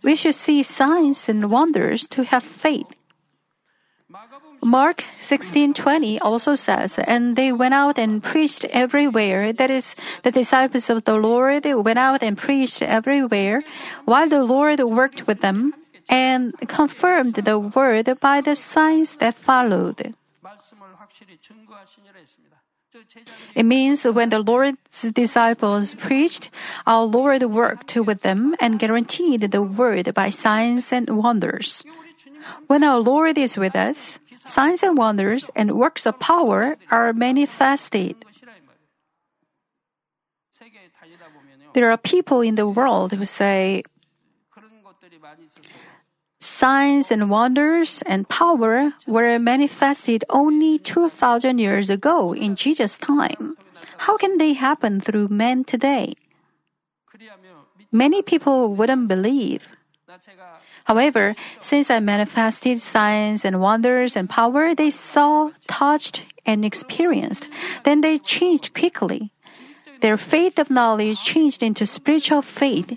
We 0.04 0.16
should 0.16 0.36
see 0.36 0.64
signs 0.64 1.30
and 1.30 1.50
wonders 1.52 2.08
to 2.10 2.24
have 2.24 2.44
faith. 2.44 2.88
Mark 4.64 5.06
16:20 5.20 6.20
also 6.22 6.54
says, 6.54 7.00
and 7.00 7.36
they 7.36 7.52
went 7.52 7.74
out 7.74 7.98
and 7.98 8.22
preached 8.22 8.66
everywhere. 8.70 9.54
That 9.54 9.72
is, 9.72 9.96
the 10.24 10.32
disciples 10.32 10.90
of 10.90 11.06
the 11.06 11.18
Lord 11.18 11.66
went 11.66 11.98
out 11.98 12.22
and 12.22 12.38
preached 12.38 12.82
everywhere, 12.82 13.64
while 14.06 14.30
the 14.30 14.44
Lord 14.44 14.80
worked 14.82 15.26
with 15.26 15.42
them 15.42 15.74
and 16.10 16.54
confirmed 16.68 17.36
the 17.42 17.58
word 17.58 18.20
by 18.20 18.42
the 18.42 18.56
signs 18.56 19.16
that 19.18 19.34
followed. 19.34 20.14
It 23.56 23.64
means 23.64 24.04
when 24.04 24.30
the 24.30 24.40
Lord's 24.40 25.02
disciples 25.14 25.94
preached, 25.96 26.50
our 26.86 27.04
Lord 27.04 27.44
worked 27.44 27.96
with 27.96 28.22
them 28.22 28.56
and 28.60 28.80
guaranteed 28.80 29.52
the 29.52 29.62
word 29.62 30.14
by 30.14 30.30
signs 30.30 30.92
and 30.92 31.10
wonders. 31.18 31.84
When 32.68 32.84
our 32.84 33.00
Lord 33.00 33.38
is 33.38 33.58
with 33.58 33.76
us, 33.76 34.20
signs 34.38 34.84
and 34.84 34.98
wonders 34.98 35.50
and 35.56 35.78
works 35.78 36.06
of 36.06 36.20
power 36.20 36.78
are 36.90 37.14
manifested. 37.14 38.26
There 41.74 41.92
are 41.92 41.98
people 41.98 42.42
in 42.42 42.56
the 42.56 42.68
world 42.68 43.14
who 43.14 43.26
say, 43.26 43.84
signs 46.62 47.10
and 47.10 47.34
wonders 47.34 48.04
and 48.06 48.30
power 48.30 48.94
were 49.10 49.40
manifested 49.40 50.24
only 50.30 50.78
2,000 50.78 51.58
years 51.58 51.90
ago 51.90 52.34
in 52.38 52.56
Jesus' 52.56 53.02
time. 53.02 53.58
How 54.06 54.16
can 54.16 54.38
they 54.38 54.54
happen 54.54 55.02
through 55.02 55.34
men 55.34 55.66
today? 55.66 56.14
Many 57.92 58.22
people 58.22 58.78
wouldn't 58.78 59.08
believe. 59.10 59.66
However, 60.86 61.34
since 61.60 61.90
I 61.90 62.00
manifested 62.00 62.78
signs 62.80 63.42
and 63.42 63.60
wonders 63.60 64.16
and 64.16 64.30
power, 64.30 64.76
they 64.76 64.92
saw, 64.92 65.50
touched, 65.66 66.30
and 66.46 66.62
experienced. 66.62 67.50
Then 67.86 68.02
they 68.02 68.22
changed 68.22 68.78
quickly. 68.78 69.34
Their 70.02 70.18
faith 70.18 70.60
of 70.60 70.70
knowledge 70.70 71.26
changed 71.26 71.64
into 71.64 71.86
spiritual 71.90 72.42
faith. 72.42 72.94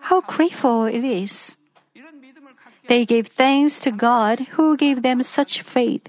How 0.00 0.20
grateful 0.24 0.84
it 0.88 1.04
is. 1.04 1.55
They 2.88 3.04
gave 3.04 3.28
thanks 3.28 3.78
to 3.80 3.90
God 3.90 4.54
who 4.54 4.76
gave 4.76 5.02
them 5.02 5.22
such 5.22 5.62
faith. 5.62 6.08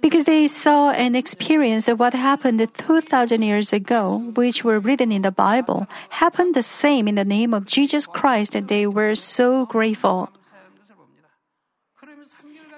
Because 0.00 0.24
they 0.24 0.48
saw 0.48 0.90
and 0.90 1.14
experienced 1.14 1.88
what 2.00 2.14
happened 2.14 2.66
2,000 2.72 3.42
years 3.42 3.72
ago, 3.72 4.32
which 4.34 4.64
were 4.64 4.80
written 4.80 5.12
in 5.12 5.22
the 5.22 5.30
Bible, 5.30 5.86
happened 6.08 6.54
the 6.54 6.62
same 6.62 7.06
in 7.06 7.16
the 7.16 7.24
name 7.24 7.52
of 7.52 7.66
Jesus 7.66 8.06
Christ, 8.06 8.54
and 8.54 8.68
they 8.68 8.86
were 8.86 9.14
so 9.14 9.66
grateful. 9.66 10.30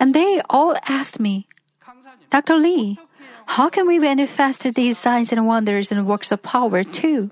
And 0.00 0.14
they 0.14 0.42
all 0.50 0.75
asked 0.88 1.21
me, 1.21 1.47
Dr. 2.31 2.59
Lee, 2.59 2.99
how 3.47 3.69
can 3.69 3.87
we 3.87 4.00
manifest 4.00 4.62
these 4.75 4.99
signs 4.99 5.31
and 5.31 5.47
wonders 5.47 5.92
and 5.92 6.07
works 6.07 6.33
of 6.33 6.42
power 6.42 6.83
too? 6.83 7.31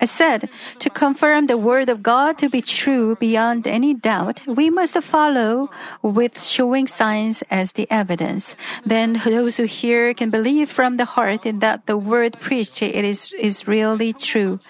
I 0.00 0.04
said, 0.04 0.48
to 0.80 0.90
confirm 0.90 1.46
the 1.46 1.56
word 1.56 1.88
of 1.88 2.02
God 2.02 2.38
to 2.38 2.48
be 2.48 2.60
true 2.60 3.16
beyond 3.16 3.66
any 3.66 3.94
doubt, 3.94 4.42
we 4.46 4.70
must 4.70 4.96
follow 5.02 5.70
with 6.02 6.42
showing 6.42 6.86
signs 6.86 7.42
as 7.50 7.72
the 7.72 7.90
evidence. 7.90 8.54
Then 8.84 9.20
those 9.24 9.56
who 9.56 9.64
hear 9.64 10.14
can 10.14 10.30
believe 10.30 10.70
from 10.70 10.96
the 10.96 11.04
heart 11.04 11.42
that 11.44 11.86
the 11.86 11.96
word 11.96 12.38
preached 12.40 12.82
it 12.82 13.04
is, 13.04 13.32
is 13.38 13.66
really 13.66 14.12
true. 14.12 14.60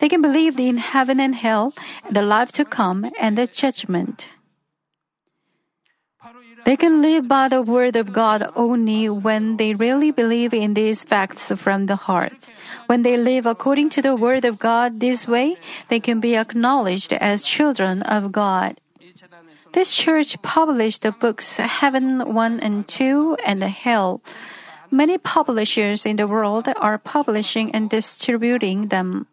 They 0.00 0.08
can 0.08 0.22
believe 0.22 0.58
in 0.58 0.76
heaven 0.76 1.20
and 1.20 1.34
hell, 1.34 1.72
the 2.10 2.22
life 2.22 2.52
to 2.52 2.64
come, 2.64 3.10
and 3.20 3.38
the 3.38 3.46
judgment. 3.46 4.28
They 6.64 6.76
can 6.76 7.02
live 7.02 7.28
by 7.28 7.48
the 7.48 7.60
word 7.60 7.96
of 7.96 8.12
God 8.12 8.48
only 8.56 9.08
when 9.08 9.56
they 9.58 9.74
really 9.74 10.10
believe 10.10 10.54
in 10.54 10.74
these 10.74 11.04
facts 11.04 11.52
from 11.52 11.86
the 11.86 11.96
heart. 11.96 12.48
When 12.86 13.02
they 13.02 13.16
live 13.16 13.44
according 13.44 13.90
to 13.90 14.02
the 14.02 14.16
word 14.16 14.44
of 14.44 14.58
God 14.58 15.00
this 15.00 15.28
way, 15.28 15.56
they 15.88 16.00
can 16.00 16.20
be 16.20 16.36
acknowledged 16.36 17.12
as 17.12 17.44
children 17.44 18.02
of 18.02 18.32
God. 18.32 18.80
This 19.72 19.94
church 19.94 20.40
published 20.42 21.02
the 21.02 21.12
books 21.12 21.56
Heaven 21.56 22.32
1 22.32 22.60
and 22.60 22.86
2 22.88 23.36
and 23.44 23.62
Hell. 23.62 24.22
Many 24.90 25.18
publishers 25.18 26.06
in 26.06 26.16
the 26.16 26.28
world 26.28 26.68
are 26.80 26.98
publishing 26.98 27.74
and 27.74 27.90
distributing 27.90 28.88
them. 28.88 29.26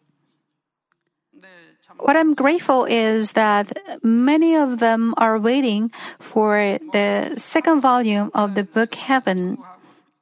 What 2.01 2.17
I'm 2.17 2.34
grateful 2.34 2.86
is 2.86 3.34
that 3.34 3.77
many 4.01 4.55
of 4.55 4.79
them 4.79 5.13
are 5.17 5.38
waiting 5.38 5.91
for 6.20 6.79
the 6.93 7.34
second 7.38 7.81
volume 7.81 8.31
of 8.34 8.55
the 8.55 8.63
book 8.63 8.96
Heaven. 8.96 9.60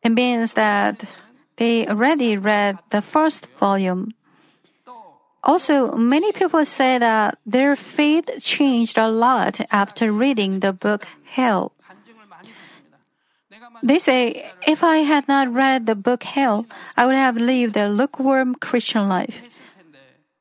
It 0.03 0.11
means 0.11 0.53
that 0.53 1.07
they 1.55 1.87
already 1.87 2.35
read 2.35 2.79
the 2.91 3.01
first 3.01 3.47
volume. 3.59 4.13
Also, 5.41 5.95
many 5.95 6.33
people 6.33 6.65
say 6.65 6.97
that 6.99 7.39
their 7.45 7.77
faith 7.77 8.29
changed 8.41 8.97
a 8.97 9.07
lot 9.07 9.61
after 9.71 10.11
reading 10.11 10.59
the 10.59 10.73
book 10.73 11.07
Hell. 11.23 11.71
They 13.81 13.99
say, 13.99 14.51
if 14.67 14.83
I 14.83 14.97
had 15.07 15.27
not 15.29 15.53
read 15.53 15.85
the 15.85 15.95
book 15.95 16.23
Hell, 16.23 16.65
I 16.97 17.05
would 17.05 17.15
have 17.15 17.37
lived 17.37 17.77
a 17.77 17.87
lukewarm 17.87 18.55
Christian 18.55 19.07
life. 19.07 19.39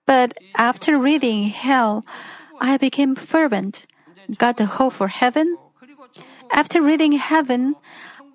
But 0.08 0.40
after 0.56 0.96
reading 0.96 1.52
Hell, 1.52 2.00
I 2.64 2.80
became 2.80 3.12
fervent, 3.14 3.84
got 4.40 4.56
the 4.56 4.64
hope 4.64 4.94
for 4.94 5.08
heaven. 5.12 5.60
After 6.50 6.80
reading 6.80 7.12
Heaven, 7.12 7.76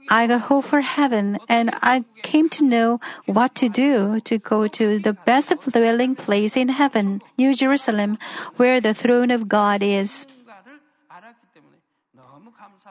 I 0.07 0.27
got 0.27 0.53
hope 0.53 0.65
for 0.65 0.81
heaven 0.81 1.39
and 1.49 1.73
I 1.81 2.05
came 2.21 2.47
to 2.49 2.63
know 2.63 2.99
what 3.25 3.55
to 3.55 3.69
do 3.69 4.21
to 4.21 4.37
go 4.37 4.67
to 4.67 4.99
the 4.99 5.13
best 5.13 5.49
dwelling 5.65 6.13
place 6.13 6.55
in 6.55 6.69
heaven, 6.69 7.21
New 7.41 7.55
Jerusalem, 7.55 8.19
where 8.57 8.79
the 8.79 8.93
throne 8.93 9.31
of 9.31 9.49
God 9.49 9.81
is. 9.81 10.27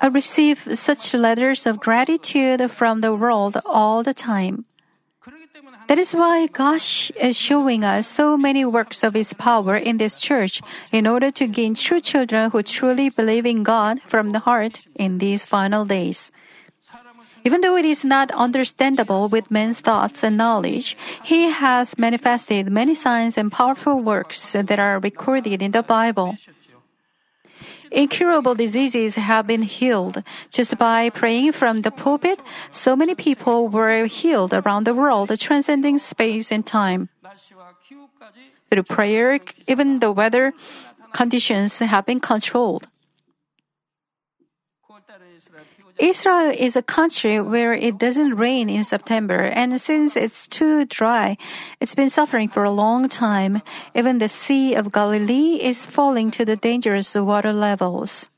I 0.00 0.06
receive 0.08 0.66
such 0.74 1.14
letters 1.14 1.66
of 1.66 1.78
gratitude 1.78 2.66
from 2.72 3.00
the 3.00 3.14
world 3.14 3.58
all 3.64 4.02
the 4.02 4.14
time. 4.14 4.64
That 5.88 5.98
is 5.98 6.12
why 6.12 6.46
God 6.46 6.80
is 7.16 7.36
showing 7.36 7.84
us 7.84 8.06
so 8.06 8.36
many 8.36 8.64
works 8.64 9.02
of 9.02 9.14
His 9.14 9.32
power 9.34 9.76
in 9.76 9.98
this 9.98 10.20
church 10.20 10.60
in 10.92 11.06
order 11.06 11.30
to 11.32 11.46
gain 11.46 11.74
true 11.74 12.00
children 12.00 12.50
who 12.50 12.62
truly 12.62 13.10
believe 13.10 13.46
in 13.46 13.62
God 13.62 14.00
from 14.06 14.30
the 14.30 14.40
heart 14.40 14.86
in 14.94 15.18
these 15.18 15.44
final 15.44 15.84
days. 15.84 16.30
Even 17.44 17.60
though 17.60 17.76
it 17.76 17.84
is 17.84 18.04
not 18.04 18.30
understandable 18.32 19.28
with 19.28 19.50
men's 19.50 19.80
thoughts 19.80 20.22
and 20.22 20.36
knowledge, 20.36 20.96
He 21.22 21.50
has 21.50 21.98
manifested 21.98 22.70
many 22.70 22.94
signs 22.94 23.36
and 23.36 23.50
powerful 23.50 23.98
works 23.98 24.52
that 24.52 24.78
are 24.78 24.98
recorded 24.98 25.62
in 25.62 25.72
the 25.72 25.82
Bible. 25.82 26.36
Incurable 27.92 28.54
diseases 28.54 29.16
have 29.16 29.46
been 29.46 29.62
healed. 29.62 30.22
Just 30.50 30.78
by 30.78 31.10
praying 31.10 31.52
from 31.52 31.82
the 31.82 31.90
pulpit, 31.90 32.40
so 32.70 32.96
many 32.96 33.14
people 33.14 33.68
were 33.68 34.06
healed 34.06 34.54
around 34.54 34.84
the 34.84 34.94
world, 34.94 35.28
transcending 35.38 35.98
space 35.98 36.50
and 36.50 36.64
time. 36.64 37.10
Through 38.70 38.82
prayer, 38.84 39.38
even 39.68 40.00
the 40.00 40.10
weather 40.10 40.54
conditions 41.12 41.78
have 41.78 42.06
been 42.06 42.20
controlled. 42.20 42.88
Israel 46.02 46.50
is 46.50 46.74
a 46.74 46.82
country 46.82 47.40
where 47.40 47.72
it 47.72 47.96
doesn't 47.96 48.34
rain 48.34 48.68
in 48.68 48.82
September, 48.82 49.38
and 49.38 49.80
since 49.80 50.16
it's 50.16 50.48
too 50.48 50.84
dry, 50.84 51.36
it's 51.78 51.94
been 51.94 52.10
suffering 52.10 52.48
for 52.48 52.64
a 52.64 52.74
long 52.74 53.08
time. 53.08 53.62
Even 53.94 54.18
the 54.18 54.28
Sea 54.28 54.74
of 54.74 54.90
Galilee 54.90 55.62
is 55.62 55.86
falling 55.86 56.32
to 56.32 56.44
the 56.44 56.56
dangerous 56.56 57.14
water 57.14 57.52
levels. 57.52 58.28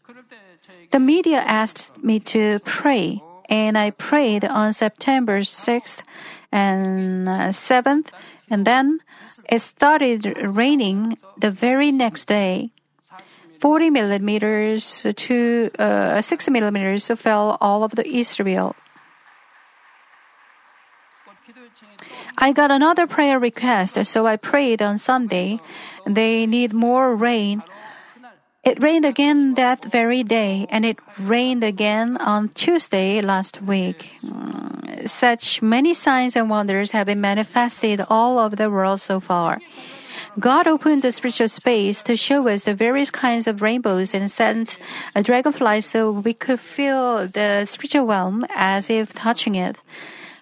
The 0.92 1.00
media 1.00 1.38
asked 1.40 1.88
me 2.04 2.21
to 2.37 2.59
pray, 2.66 3.23
and 3.49 3.78
I 3.78 3.92
prayed 3.92 4.44
on 4.44 4.75
September 4.75 5.40
6th 5.40 6.04
and 6.52 7.26
uh, 7.26 7.49
7th, 7.49 8.09
and 8.50 8.66
then 8.66 9.00
it 9.49 9.62
started 9.62 10.37
raining 10.44 11.16
the 11.38 11.50
very 11.50 11.90
next 11.90 12.28
day. 12.28 12.73
40 13.64 13.88
millimeters 13.88 15.06
to 15.16 15.71
uh, 15.78 16.21
6 16.21 16.50
millimeters 16.50 17.09
fell 17.16 17.56
all 17.62 17.83
over 17.83 18.02
Israel. 18.04 18.76
I 22.37 22.52
got 22.52 22.71
another 22.71 23.06
prayer 23.06 23.38
request, 23.38 24.04
so 24.04 24.26
I 24.26 24.37
prayed 24.37 24.83
on 24.83 24.99
Sunday. 24.99 25.61
They 26.04 26.44
need 26.44 26.75
more 26.75 27.16
rain. 27.16 27.62
It 28.64 28.83
rained 28.83 29.06
again 29.06 29.54
that 29.54 29.83
very 29.83 30.23
day, 30.23 30.66
and 30.68 30.85
it 30.85 30.99
rained 31.18 31.64
again 31.64 32.18
on 32.18 32.50
Tuesday 32.50 33.23
last 33.23 33.62
week. 33.62 34.12
Mm, 34.21 35.09
such 35.09 35.62
many 35.62 35.94
signs 35.94 36.37
and 36.37 36.50
wonders 36.50 36.90
have 36.90 37.06
been 37.06 37.23
manifested 37.23 38.04
all 38.11 38.38
over 38.38 38.56
the 38.56 38.68
world 38.68 39.00
so 39.00 39.21
far. 39.21 39.59
God 40.38 40.66
opened 40.66 41.02
the 41.02 41.12
spiritual 41.12 41.48
space 41.48 42.02
to 42.02 42.16
show 42.16 42.48
us 42.48 42.64
the 42.64 42.74
various 42.74 43.10
kinds 43.10 43.46
of 43.46 43.62
rainbows 43.62 44.14
and 44.14 44.30
sent 44.30 44.78
a 45.14 45.22
dragonfly 45.22 45.80
so 45.80 46.10
we 46.10 46.34
could 46.34 46.60
feel 46.60 47.26
the 47.26 47.64
spiritual 47.64 48.06
realm 48.06 48.46
as 48.54 48.90
if 48.90 49.14
touching 49.14 49.54
it. 49.54 49.76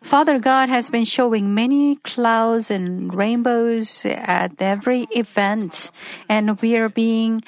Father 0.03 0.39
God 0.39 0.69
has 0.69 0.91
been 0.91 1.05
showing 1.05 1.55
many 1.55 1.97
clouds 1.97 2.71
and 2.71 3.15
rainbows 3.15 4.05
at 4.05 4.51
every 4.61 5.07
event, 5.13 5.91
and 6.29 6.61
we 6.61 6.77
are 6.77 6.89
being, 6.89 7.45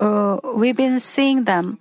uh, 0.00 0.38
we've 0.54 0.76
been 0.76 1.00
seeing 1.00 1.44
them. 1.44 1.78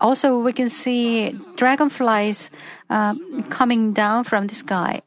Also, 0.00 0.40
we 0.40 0.52
can 0.52 0.68
see 0.68 1.38
dragonflies 1.56 2.50
uh, 2.88 3.14
coming 3.50 3.92
down 3.92 4.24
from 4.24 4.48
the 4.48 4.54
sky. 4.54 5.02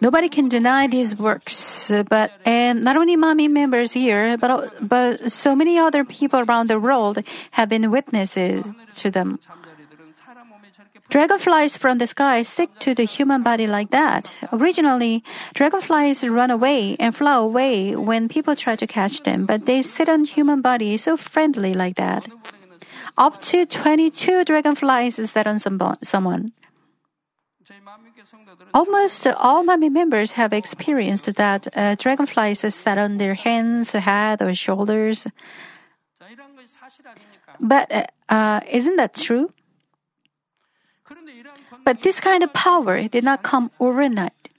Nobody 0.00 0.28
can 0.28 0.48
deny 0.48 0.86
these 0.86 1.16
works, 1.16 1.90
but 2.08 2.32
and 2.44 2.82
not 2.82 2.96
only 2.96 3.16
Manmin 3.16 3.50
members 3.50 3.92
here, 3.92 4.36
but 4.38 4.74
but 4.80 5.32
so 5.32 5.56
many 5.56 5.78
other 5.78 6.04
people 6.04 6.40
around 6.40 6.68
the 6.68 6.78
world 6.78 7.18
have 7.52 7.68
been 7.68 7.90
witnesses 7.90 8.70
to 8.96 9.10
them. 9.10 9.38
Dragonflies 11.10 11.78
from 11.78 11.96
the 11.98 12.06
sky 12.06 12.42
stick 12.42 12.68
to 12.80 12.94
the 12.94 13.04
human 13.04 13.42
body 13.42 13.66
like 13.66 13.90
that. 13.90 14.30
Originally, 14.52 15.24
dragonflies 15.54 16.22
run 16.22 16.50
away 16.50 16.96
and 17.00 17.16
fly 17.16 17.34
away 17.36 17.96
when 17.96 18.28
people 18.28 18.54
try 18.54 18.76
to 18.76 18.86
catch 18.86 19.22
them, 19.22 19.46
but 19.46 19.64
they 19.64 19.82
sit 19.82 20.08
on 20.08 20.24
human 20.24 20.60
body 20.60 20.98
so 20.98 21.16
friendly 21.16 21.72
like 21.72 21.96
that. 21.96 22.28
Up 23.16 23.40
to 23.50 23.64
22 23.64 24.44
dragonflies 24.44 25.16
sat 25.30 25.46
on 25.46 25.58
some, 25.58 25.80
someone. 26.04 26.52
Almost 28.72 29.26
all 29.26 29.64
Manmin 29.64 29.92
members 29.92 30.32
have 30.32 30.52
experienced 30.52 31.34
that 31.34 31.68
uh, 31.74 31.94
dragonflies 31.96 32.60
sat 32.74 32.98
on 32.98 33.18
their 33.18 33.34
hands, 33.34 33.92
head, 33.92 34.40
or 34.40 34.54
shoulders. 34.54 35.26
But 37.60 37.92
uh, 37.92 38.06
uh, 38.28 38.60
isn't 38.70 38.96
that 38.96 39.14
true? 39.14 39.52
But 41.84 42.02
this 42.02 42.20
kind 42.20 42.42
of 42.42 42.52
power 42.52 43.08
did 43.08 43.24
not 43.24 43.42
come 43.42 43.70
overnight. 43.80 44.50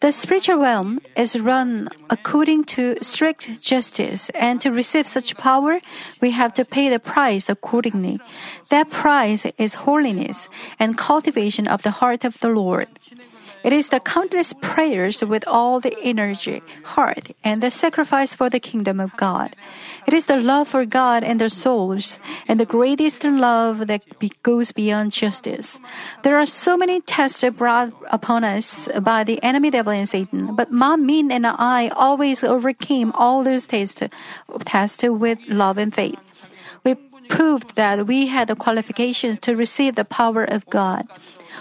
The 0.00 0.12
spiritual 0.12 0.56
realm 0.58 1.00
is 1.16 1.38
run 1.38 1.88
according 2.10 2.64
to 2.76 2.96
strict 3.02 3.60
justice, 3.60 4.30
and 4.34 4.60
to 4.60 4.70
receive 4.70 5.06
such 5.06 5.36
power, 5.36 5.80
we 6.20 6.30
have 6.32 6.52
to 6.54 6.64
pay 6.64 6.88
the 6.88 6.98
price 6.98 7.48
accordingly. 7.48 8.20
That 8.70 8.90
price 8.90 9.46
is 9.58 9.74
holiness 9.74 10.48
and 10.78 10.98
cultivation 10.98 11.66
of 11.66 11.82
the 11.82 11.90
heart 11.90 12.24
of 12.24 12.38
the 12.40 12.48
Lord. 12.48 12.88
It 13.64 13.72
is 13.72 13.88
the 13.88 13.98
countless 13.98 14.52
prayers 14.60 15.24
with 15.24 15.42
all 15.48 15.80
the 15.80 15.96
energy, 16.02 16.62
heart, 16.84 17.32
and 17.42 17.62
the 17.62 17.70
sacrifice 17.70 18.34
for 18.34 18.50
the 18.50 18.60
kingdom 18.60 19.00
of 19.00 19.16
God. 19.16 19.56
It 20.06 20.12
is 20.12 20.26
the 20.26 20.36
love 20.36 20.68
for 20.68 20.84
God 20.84 21.24
and 21.24 21.40
their 21.40 21.48
souls, 21.48 22.20
and 22.46 22.60
the 22.60 22.68
greatest 22.68 23.24
love 23.24 23.86
that 23.86 24.04
goes 24.42 24.70
beyond 24.70 25.12
justice. 25.12 25.80
There 26.22 26.36
are 26.36 26.44
so 26.44 26.76
many 26.76 27.00
tests 27.00 27.42
brought 27.56 27.90
upon 28.12 28.44
us 28.44 28.86
by 29.00 29.24
the 29.24 29.42
enemy 29.42 29.70
devil 29.70 29.92
and 29.92 30.08
Satan, 30.08 30.54
but 30.54 30.70
Manmin 30.70 31.32
and 31.32 31.46
I 31.46 31.88
always 31.96 32.44
overcame 32.44 33.12
all 33.12 33.42
those 33.42 33.66
tests, 33.66 34.02
tests 34.66 35.02
with 35.02 35.38
love 35.48 35.78
and 35.78 35.94
faith. 35.94 36.20
We 36.84 36.96
proved 37.30 37.76
that 37.76 38.06
we 38.06 38.26
had 38.26 38.48
the 38.48 38.56
qualifications 38.56 39.38
to 39.40 39.56
receive 39.56 39.94
the 39.94 40.04
power 40.04 40.44
of 40.44 40.68
God. 40.68 41.08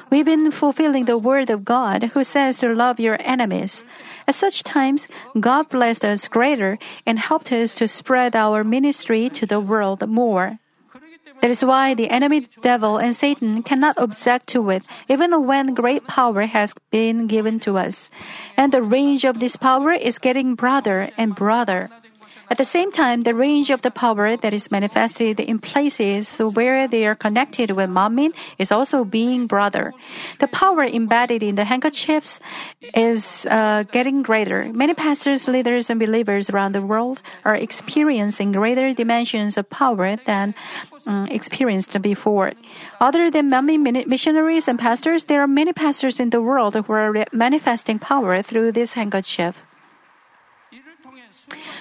We've 0.10 0.26
been 0.26 0.52
fulfilling 0.52 1.06
the 1.06 1.18
word 1.18 1.50
of 1.50 1.66
God 1.66 2.14
who 2.14 2.24
says 2.24 2.60
to 2.60 2.74
love 2.74 3.00
your 3.00 3.18
enemies. 3.20 3.84
At 4.28 4.36
such 4.36 4.64
times, 4.64 5.08
God 5.40 5.70
blessed 5.70 6.06
us 6.06 6.28
greater 6.28 6.78
and 7.06 7.20
helped 7.20 7.52
us 7.52 7.76
to 7.76 7.88
spread 7.88 8.36
our 8.36 8.64
ministry 8.64 9.30
to 9.30 9.46
the 9.46 9.60
world 9.60 10.08
more. 10.08 10.60
That 11.42 11.52
is 11.52 11.66
why 11.66 11.94
the 11.94 12.10
enemy 12.10 12.48
devil 12.62 12.98
and 12.98 13.14
Satan 13.14 13.64
cannot 13.64 13.98
object 13.98 14.48
to 14.56 14.70
it, 14.70 14.88
even 15.10 15.46
when 15.46 15.74
great 15.74 16.08
power 16.08 16.46
has 16.46 16.74
been 16.90 17.28
given 17.28 17.60
to 17.68 17.78
us. 17.78 18.10
And 18.56 18.72
the 18.72 18.82
range 18.82 19.26
of 19.26 19.40
this 19.40 19.58
power 19.58 19.92
is 19.92 20.20
getting 20.20 20.56
broader 20.56 21.10
and 21.18 21.36
broader. 21.36 21.90
At 22.50 22.58
the 22.58 22.66
same 22.66 22.92
time, 22.92 23.22
the 23.22 23.34
range 23.34 23.70
of 23.70 23.82
the 23.82 23.92
power 23.92 24.38
that 24.38 24.54
is 24.54 24.70
manifested 24.70 25.40
in 25.40 25.60
places 25.60 26.38
where 26.38 26.88
they 26.88 27.06
are 27.06 27.16
connected 27.16 27.72
with 27.72 27.90
Manmin 27.90 28.34
is 28.60 28.72
also 28.72 29.04
being 29.04 29.48
broader. 29.48 29.94
The 30.40 30.48
power 30.48 30.84
embedded 30.84 31.42
in 31.42 31.56
the 31.56 31.66
handkerchiefs 31.66 32.40
is 32.94 33.46
uh, 33.50 33.84
getting 33.92 34.22
greater. 34.22 34.72
Many 34.74 34.94
pastors, 34.94 35.48
leaders, 35.48 35.90
and 35.90 36.00
believers 36.00 36.50
around 36.50 36.74
the 36.74 36.82
world 36.82 37.22
are 37.46 37.56
experiencing 37.56 38.52
greater 38.52 38.94
dimensions 38.94 39.58
of 39.58 39.70
power 39.70 40.16
than 40.16 40.54
um, 41.08 41.28
experienced 41.28 42.00
before. 42.02 42.54
Other 43.00 43.32
than 43.32 43.50
many 43.50 43.78
missionaries 43.78 44.68
and 44.68 44.80
pastors, 44.80 45.26
there 45.26 45.42
are 45.42 45.48
many 45.48 45.74
pastors 45.74 46.20
in 46.20 46.30
the 46.30 46.42
world 46.42 46.76
who 46.76 46.94
are 46.94 47.26
manifesting 47.32 48.00
power 48.00 48.42
through 48.42 48.72
this 48.74 48.94
handkerchief. 48.94 49.64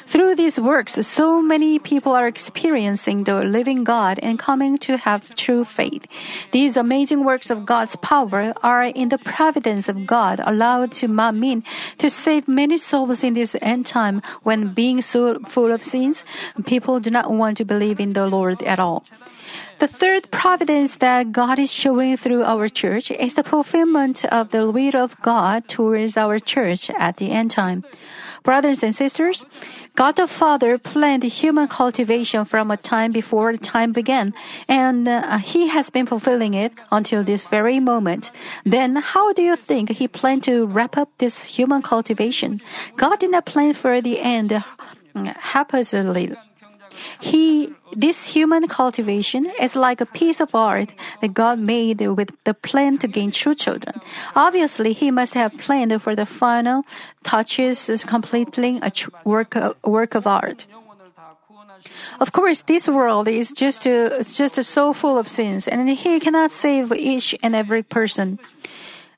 Through 0.07 0.37
these 0.37 0.59
works, 0.59 0.95
so 1.07 1.41
many 1.41 1.79
people 1.79 2.13
are 2.13 2.27
experiencing 2.27 3.25
the 3.25 3.45
living 3.45 3.85
God 3.85 4.19
and 4.23 4.39
coming 4.39 4.77
to 4.79 4.97
have 4.99 5.35
true 5.37 5.65
faith. 5.65 6.07
These 6.51 6.77
amazing 6.77 7.25
works 7.25 7.51
of 7.51 7.65
God's 7.65 7.97
power 7.97 8.53
are 8.63 8.85
in 8.85 9.09
the 9.09 9.19
providence 9.19 9.89
of 9.89 10.07
God 10.07 10.41
allowed 10.45 10.93
to 11.01 11.09
Manmin 11.09 11.63
to 11.99 12.11
save 12.11 12.47
many 12.47 12.77
souls 12.77 13.23
in 13.25 13.35
this 13.35 13.57
end 13.63 13.87
time 13.87 14.23
when 14.43 14.75
being 14.75 15.01
so 15.01 15.39
full 15.49 15.73
of 15.73 15.83
sins, 15.83 16.25
people 16.67 17.01
do 17.01 17.11
not 17.11 17.31
want 17.31 17.57
to 17.59 17.65
believe 17.65 18.01
in 18.01 18.13
the 18.13 18.27
Lord 18.27 18.63
at 18.63 18.79
all. 18.79 19.05
The 19.79 19.89
third 19.89 20.31
providence 20.31 20.97
that 20.97 21.33
God 21.33 21.59
is 21.59 21.73
showing 21.73 22.17
through 22.17 22.45
our 22.45 22.69
church 22.69 23.11
is 23.11 23.35
the 23.35 23.43
fulfillment 23.43 24.25
of 24.27 24.51
the 24.51 24.71
will 24.71 24.97
of 24.97 25.21
God 25.23 25.67
towards 25.67 26.17
our 26.17 26.39
church 26.39 26.91
at 26.91 27.17
the 27.17 27.31
end 27.33 27.51
time. 27.51 27.85
Brothers 28.45 28.83
and 28.83 28.95
sisters, 28.95 29.45
God 29.95 30.17
the 30.17 30.27
Father 30.27 30.79
planned 30.79 31.23
human 31.23 31.69
cultivation 31.69 32.45
from 32.45 32.71
a 32.71 32.77
time 32.77 33.13
before 33.13 33.57
time 33.57 33.93
began, 33.93 34.35
and 34.69 35.07
uh, 35.09 35.39
He 35.39 35.69
has 35.69 35.91
been 35.91 36.07
fulfilling 36.07 36.55
it 36.55 36.73
until 36.91 37.23
this 37.23 37.45
very 37.45 37.79
moment. 37.79 38.31
Then, 38.65 38.97
how 38.97 39.33
do 39.33 39.43
you 39.43 39.57
think 39.57 39.91
He 39.91 40.09
planned 40.09 40.45
to 40.45 40.67
wrap 40.67 40.97
up 40.97 41.11
this 41.19 41.45
human 41.45 41.83
cultivation? 41.83 42.61
God 42.97 43.21
did 43.21 43.31
not 43.31 43.47
plan 43.47 43.75
for 43.75 44.01
the 44.01 44.21
end 44.21 44.53
uh, 44.53 44.63
haphazardly. 45.15 46.35
He, 47.21 47.73
this 47.95 48.29
human 48.29 48.69
cultivation 48.69 49.47
is 49.61 49.77
like 49.77 50.01
a 50.01 50.07
piece 50.07 50.41
of 50.41 50.55
art 50.55 50.93
that 51.21 51.35
God 51.35 51.61
made 51.61 52.01
with 52.01 52.31
the 52.45 52.55
plan 52.55 52.99
to 52.99 53.09
gain 53.09 53.31
true 53.31 53.55
children. 53.55 54.01
Obviously, 54.35 54.93
He 54.93 55.11
must 55.11 55.35
have 55.35 55.57
planned 55.59 56.03
for 56.03 56.15
the 56.17 56.27
final 56.27 56.85
touches 57.23 57.89
is 57.89 58.05
completing 58.05 58.83
a 58.83 58.93
work, 59.25 59.57
of, 59.57 59.77
work 59.85 60.15
of 60.15 60.27
art. 60.27 60.67
Of 62.21 62.33
course, 62.33 62.63
this 62.63 62.87
world 62.87 63.29
is 63.29 63.51
just, 63.51 63.87
uh, 63.87 64.23
just 64.23 64.63
so 64.65 64.93
full 64.93 65.19
of 65.19 65.27
sins, 65.27 65.67
and 65.67 65.89
He 65.89 66.21
cannot 66.21 66.53
save 66.53 66.93
each 66.93 67.35
and 67.43 67.55
every 67.55 67.83
person. 67.83 68.39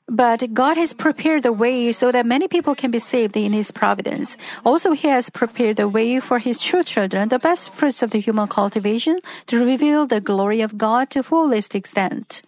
But 0.07 0.53
God 0.53 0.77
has 0.77 0.93
prepared 0.93 1.41
the 1.41 1.51
way 1.51 1.91
so 1.91 2.11
that 2.11 2.27
many 2.27 2.47
people 2.47 2.75
can 2.75 2.91
be 2.91 2.99
saved 2.99 3.35
in 3.35 3.53
His 3.53 3.71
providence. 3.71 4.37
Also, 4.63 4.91
He 4.91 5.07
has 5.07 5.29
prepared 5.29 5.77
the 5.77 5.89
way 5.89 6.19
for 6.19 6.37
His 6.37 6.61
true 6.61 6.83
children, 6.83 7.29
the 7.29 7.39
best 7.39 7.73
fruits 7.73 8.03
of 8.03 8.11
the 8.11 8.19
human 8.19 8.47
cultivation, 8.47 9.19
to 9.47 9.65
reveal 9.65 10.05
the 10.05 10.21
glory 10.21 10.61
of 10.61 10.77
God 10.77 11.09
to 11.11 11.23
fullest 11.23 11.73
extent. 11.73 12.43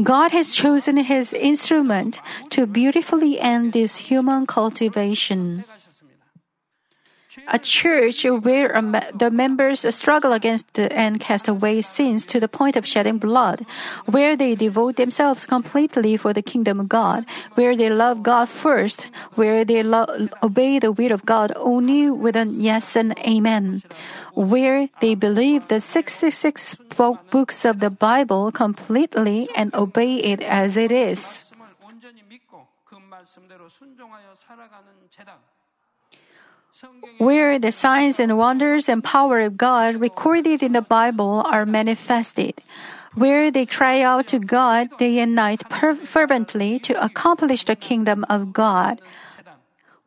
God 0.00 0.30
has 0.30 0.52
chosen 0.54 0.96
His 0.98 1.32
instrument 1.32 2.20
to 2.50 2.66
beautifully 2.66 3.40
end 3.40 3.72
this 3.72 3.96
human 3.96 4.46
cultivation. 4.46 5.64
A 7.48 7.58
church 7.58 8.24
where 8.24 8.70
the 9.14 9.30
members 9.30 9.82
struggle 9.94 10.32
against 10.32 10.78
and 10.78 11.20
cast 11.20 11.48
away 11.48 11.82
sins 11.82 12.26
to 12.26 12.38
the 12.38 12.48
point 12.48 12.76
of 12.76 12.86
shedding 12.86 13.18
blood, 13.18 13.66
where 14.06 14.36
they 14.36 14.54
devote 14.54 14.96
themselves 14.96 15.46
completely 15.46 16.16
for 16.16 16.32
the 16.32 16.42
kingdom 16.42 16.80
of 16.80 16.88
God, 16.88 17.24
where 17.54 17.74
they 17.76 17.90
love 17.90 18.22
God 18.22 18.48
first, 18.48 19.08
where 19.34 19.64
they 19.64 19.82
lo- 19.82 20.28
obey 20.42 20.78
the 20.78 20.92
will 20.92 21.12
of 21.12 21.24
God 21.26 21.52
only 21.56 22.10
with 22.10 22.36
a 22.36 22.46
yes 22.46 22.96
and 22.96 23.18
amen, 23.18 23.82
where 24.34 24.88
they 25.00 25.14
believe 25.14 25.68
the 25.68 25.80
66 25.80 26.76
books 27.30 27.64
of 27.64 27.80
the 27.80 27.90
Bible 27.90 28.52
completely 28.52 29.48
and 29.54 29.74
obey 29.74 30.16
it 30.16 30.42
as 30.42 30.76
it 30.76 30.92
is. 30.92 31.52
Where 37.18 37.58
the 37.58 37.70
signs 37.72 38.18
and 38.18 38.36
wonders 38.36 38.88
and 38.88 39.04
power 39.04 39.40
of 39.40 39.56
God 39.56 39.96
recorded 39.96 40.62
in 40.62 40.72
the 40.72 40.82
Bible 40.82 41.42
are 41.46 41.66
manifested, 41.66 42.60
where 43.14 43.50
they 43.50 43.66
cry 43.66 44.00
out 44.00 44.26
to 44.28 44.38
God 44.38 44.88
day 44.98 45.18
and 45.18 45.34
night 45.34 45.62
fervently 45.70 46.78
to 46.80 46.94
accomplish 47.02 47.64
the 47.64 47.76
kingdom 47.76 48.24
of 48.28 48.52
God, 48.52 49.00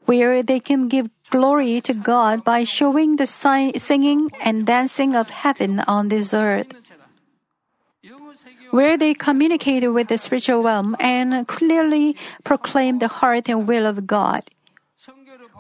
where 0.06 0.44
they 0.44 0.60
can 0.60 0.88
give 0.88 1.10
glory 1.30 1.80
to 1.82 1.94
God 1.94 2.44
by 2.44 2.64
showing 2.64 3.16
the 3.16 3.28
singing 3.28 4.32
and 4.42 4.66
dancing 4.66 5.16
of 5.16 5.30
heaven 5.30 5.80
on 5.88 6.10
this 6.10 6.34
earth 6.34 6.74
where 8.72 8.98
they 8.98 9.14
communicate 9.14 9.92
with 9.92 10.08
the 10.08 10.18
spiritual 10.18 10.64
realm 10.64 10.96
and 11.00 11.48
clearly 11.48 12.16
proclaim 12.44 13.00
the 13.00 13.08
heart 13.08 13.50
and 13.50 13.68
will 13.68 13.86
of 13.86 14.06
God 14.06 14.44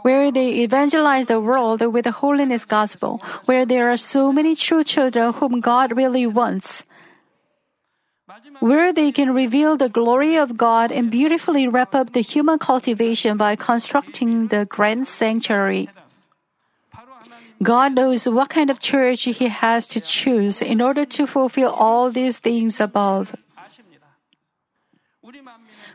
where 0.01 0.31
they 0.31 0.63
evangelize 0.63 1.27
the 1.27 1.39
world 1.39 1.81
with 1.81 2.05
the 2.05 2.11
holiness 2.11 2.65
gospel, 2.65 3.21
where 3.45 3.65
there 3.65 3.91
are 3.91 3.97
so 3.97 4.31
many 4.31 4.55
true 4.55 4.83
children 4.83 5.33
whom 5.33 5.59
God 5.59 5.95
really 5.95 6.25
wants. 6.25 6.85
Where 8.59 8.91
they 8.91 9.11
can 9.11 9.33
reveal 9.33 9.77
the 9.77 9.89
glory 9.89 10.35
of 10.35 10.57
God 10.57 10.91
and 10.91 11.09
beautifully 11.09 11.67
wrap 11.67 11.95
up 11.95 12.13
the 12.13 12.21
human 12.21 12.59
cultivation 12.59 13.37
by 13.37 13.55
constructing 13.55 14.47
the 14.47 14.65
grand 14.65 15.07
sanctuary. 15.07 15.89
God 17.63 17.95
knows 17.95 18.27
what 18.27 18.49
kind 18.49 18.69
of 18.69 18.79
church 18.79 19.23
He 19.23 19.47
has 19.47 19.87
to 19.87 19.99
choose 19.99 20.61
in 20.61 20.81
order 20.81 21.05
to 21.05 21.25
fulfill 21.25 21.71
all 21.71 22.11
these 22.11 22.37
things 22.37 22.79
above. 22.79 23.33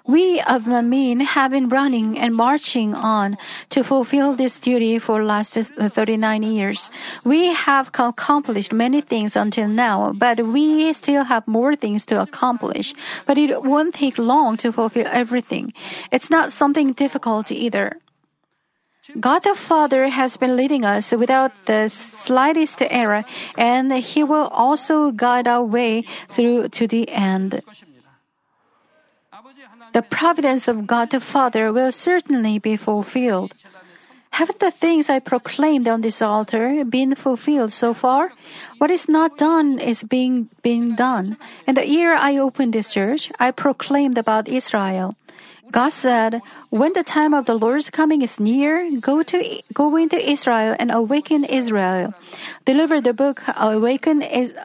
We 0.07 0.41
of 0.41 0.65
Manmin 0.65 1.23
have 1.23 1.53
been 1.53 1.69
running 1.69 2.19
and 2.19 2.35
marching 2.35 2.93
on 2.95 3.39
to 3.71 3.85
fulfill 3.85 4.35
this 4.35 4.59
duty 4.59 4.99
for 4.99 5.23
last 5.23 5.55
39 5.55 6.43
years. 6.43 6.91
We 7.25 7.55
have 7.55 7.91
accomplished 7.95 8.73
many 8.73 9.01
things 9.01 9.37
until 9.37 9.69
now, 9.69 10.13
but 10.13 10.45
we 10.47 10.93
still 10.93 11.25
have 11.25 11.47
more 11.47 11.77
things 11.77 12.05
to 12.07 12.21
accomplish. 12.21 12.95
But 13.27 13.39
it 13.39 13.63
won't 13.63 13.95
take 13.95 14.19
long 14.19 14.57
to 14.59 14.73
fulfill 14.73 15.07
everything. 15.11 15.73
It's 16.11 16.31
not 16.31 16.51
something 16.51 16.93
difficult 16.93 17.53
either. 17.53 17.99
God 19.19 19.43
the 19.43 19.55
Father 19.55 20.09
has 20.09 20.37
been 20.37 20.57
leading 20.57 20.85
us 20.85 21.11
without 21.13 21.51
the 21.67 21.89
slightest 21.89 22.83
error, 22.83 23.25
and 23.57 23.93
He 23.93 24.23
will 24.23 24.47
also 24.49 25.11
guide 25.11 25.49
our 25.49 25.65
way 25.65 26.05
through 26.31 26.69
to 26.69 26.87
the 26.87 27.09
end 27.09 27.63
the 29.93 30.03
providence 30.03 30.69
of 30.69 30.87
God 30.87 31.11
the 31.11 31.21
Father 31.21 31.73
will 31.73 31.93
certainly 31.93 32.59
be 32.59 32.77
fulfilled. 32.77 33.55
Haven't 34.37 34.61
the 34.61 34.71
things 34.71 35.11
I 35.11 35.21
proclaimed 35.21 35.87
on 35.87 36.01
this 36.01 36.23
altar 36.23 36.85
been 36.85 37.15
fulfilled 37.15 37.73
so 37.73 37.93
far? 37.93 38.33
What 38.79 38.91
is 38.91 39.07
not 39.07 39.37
done 39.37 39.79
is 39.79 40.03
being 40.03 40.49
being 40.63 40.97
done. 40.97 41.37
In 41.67 41.77
the 41.77 41.85
year 41.85 42.17
I 42.17 42.39
opened 42.41 42.73
this 42.73 42.97
church, 42.97 43.29
I 43.39 43.53
proclaimed 43.53 44.17
about 44.17 44.49
Israel. 44.49 45.17
God 45.71 45.93
said, 45.93 46.41
"When 46.73 46.97
the 46.97 47.05
time 47.05 47.37
of 47.37 47.45
the 47.45 47.57
Lord's 47.57 47.93
coming 47.93 48.25
is 48.25 48.41
near, 48.41 48.89
go 49.01 49.23
to 49.23 49.37
go 49.73 49.97
into 50.01 50.17
Israel 50.17 50.77
and 50.81 50.89
awaken 50.89 51.45
Israel. 51.45 52.17
Deliver 52.65 53.05
the 53.05 53.13
book, 53.13 53.45
awaken 53.53 54.25
is." 54.25 54.57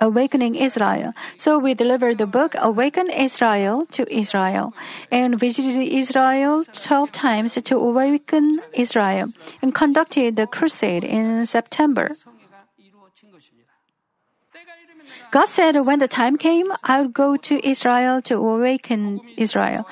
Awakening 0.00 0.54
Israel. 0.54 1.12
So 1.36 1.58
we 1.58 1.74
delivered 1.74 2.18
the 2.18 2.26
book 2.26 2.54
Awaken 2.58 3.10
Israel 3.10 3.86
to 3.90 4.06
Israel 4.12 4.72
and 5.10 5.38
visited 5.38 5.76
Israel 5.82 6.64
12 6.64 7.10
times 7.10 7.54
to 7.54 7.76
awaken 7.76 8.60
Israel 8.72 9.32
and 9.60 9.74
conducted 9.74 10.36
the 10.36 10.46
crusade 10.46 11.04
in 11.04 11.44
September. 11.46 12.14
God 15.30 15.48
said 15.48 15.76
when 15.84 15.98
the 15.98 16.08
time 16.08 16.38
came, 16.38 16.72
I 16.82 17.02
would 17.02 17.12
go 17.12 17.36
to 17.36 17.66
Israel 17.66 18.22
to 18.22 18.36
awaken 18.36 19.20
Israel. 19.36 19.86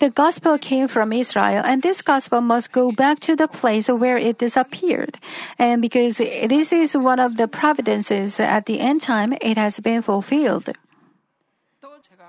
The 0.00 0.10
gospel 0.10 0.56
came 0.56 0.88
from 0.88 1.12
Israel, 1.12 1.62
and 1.64 1.82
this 1.82 2.00
gospel 2.00 2.40
must 2.40 2.72
go 2.72 2.92
back 2.92 3.20
to 3.20 3.36
the 3.36 3.48
place 3.48 3.88
where 3.88 4.16
it 4.16 4.38
disappeared. 4.38 5.18
And 5.58 5.82
because 5.82 6.16
this 6.16 6.72
is 6.72 6.96
one 6.96 7.20
of 7.20 7.36
the 7.36 7.48
providences 7.48 8.40
at 8.40 8.66
the 8.66 8.80
end 8.80 9.02
time, 9.02 9.34
it 9.40 9.58
has 9.58 9.78
been 9.80 10.00
fulfilled. 10.02 10.70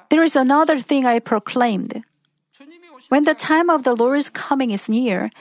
There 0.10 0.24
is 0.24 0.36
another 0.36 0.80
thing 0.80 1.06
I 1.06 1.20
proclaimed. 1.20 2.04
When 3.10 3.24
the 3.24 3.36
time 3.36 3.70
of 3.70 3.84
the 3.84 3.96
Lord's 3.96 4.30
coming 4.30 4.72
is 4.72 4.90
near, 4.90 5.32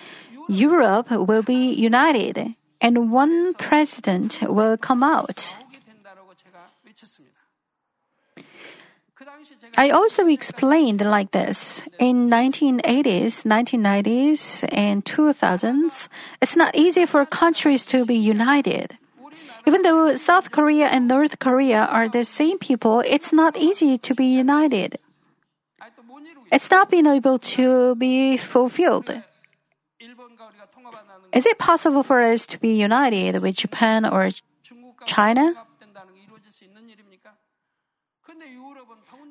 Europe 0.48 1.10
will 1.10 1.42
be 1.42 1.72
united, 1.72 2.54
and 2.80 3.10
one 3.10 3.54
president 3.54 4.38
will 4.42 4.76
come 4.76 5.02
out. 5.02 5.56
I 9.78 9.90
also 9.90 10.26
explained 10.26 11.00
like 11.00 11.30
this. 11.30 11.82
In 12.00 12.28
1980s, 12.28 13.46
1990s, 13.46 14.66
and 14.72 15.04
2000s, 15.04 16.08
it's 16.42 16.56
not 16.56 16.74
easy 16.74 17.06
for 17.06 17.24
countries 17.24 17.86
to 17.86 18.04
be 18.04 18.16
united. 18.16 18.98
Even 19.68 19.82
though 19.82 20.16
South 20.16 20.50
Korea 20.50 20.86
and 20.86 21.06
North 21.06 21.38
Korea 21.38 21.86
are 21.86 22.08
the 22.08 22.24
same 22.24 22.58
people, 22.58 23.04
it's 23.06 23.32
not 23.32 23.56
easy 23.56 23.96
to 23.98 24.14
be 24.16 24.26
united. 24.26 24.98
It's 26.50 26.72
not 26.72 26.90
been 26.90 27.06
able 27.06 27.38
to 27.54 27.94
be 27.94 28.36
fulfilled. 28.36 29.14
Is 31.32 31.46
it 31.46 31.58
possible 31.58 32.02
for 32.02 32.18
us 32.18 32.46
to 32.46 32.58
be 32.58 32.74
united 32.74 33.42
with 33.42 33.54
Japan 33.54 34.04
or 34.04 34.30
China? 35.06 35.54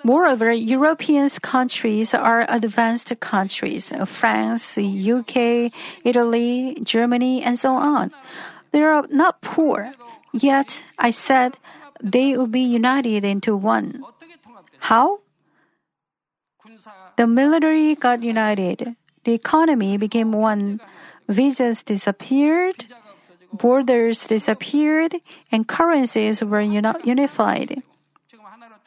Moreover, 0.08 0.54
European 0.56 1.28
countries 1.44 2.14
are 2.14 2.48
advanced 2.48 3.12
countries. 3.20 3.92
France, 4.08 4.80
UK, 4.80 5.68
Italy, 6.08 6.80
Germany, 6.80 7.44
and 7.44 7.60
so 7.60 7.76
on. 7.76 8.16
They 8.72 8.88
are 8.88 9.04
not 9.12 9.42
poor. 9.42 9.92
Yet, 10.32 10.82
I 10.98 11.12
said, 11.12 11.60
they 12.00 12.38
will 12.38 12.48
be 12.48 12.64
united 12.64 13.26
into 13.26 13.60
one. 13.60 14.00
How? 14.80 15.20
The 17.18 17.28
military 17.28 17.92
got 17.96 18.24
united. 18.24 18.96
The 19.26 19.34
economy 19.34 19.98
became 19.98 20.32
one. 20.32 20.80
Visas 21.28 21.84
disappeared, 21.84 22.88
borders 23.52 24.24
disappeared, 24.26 25.20
and 25.52 25.68
currencies 25.68 26.40
were 26.40 26.64
uni- 26.64 27.04
unified. 27.04 27.84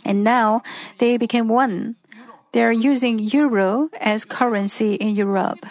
And 0.04 0.24
now 0.24 0.62
they 0.98 1.16
became 1.16 1.48
one. 1.48 1.96
They 2.52 2.64
are 2.64 2.72
using 2.72 3.18
euro 3.18 3.90
as 4.00 4.24
currency 4.24 4.94
in 4.94 5.14
Europe. 5.14 5.64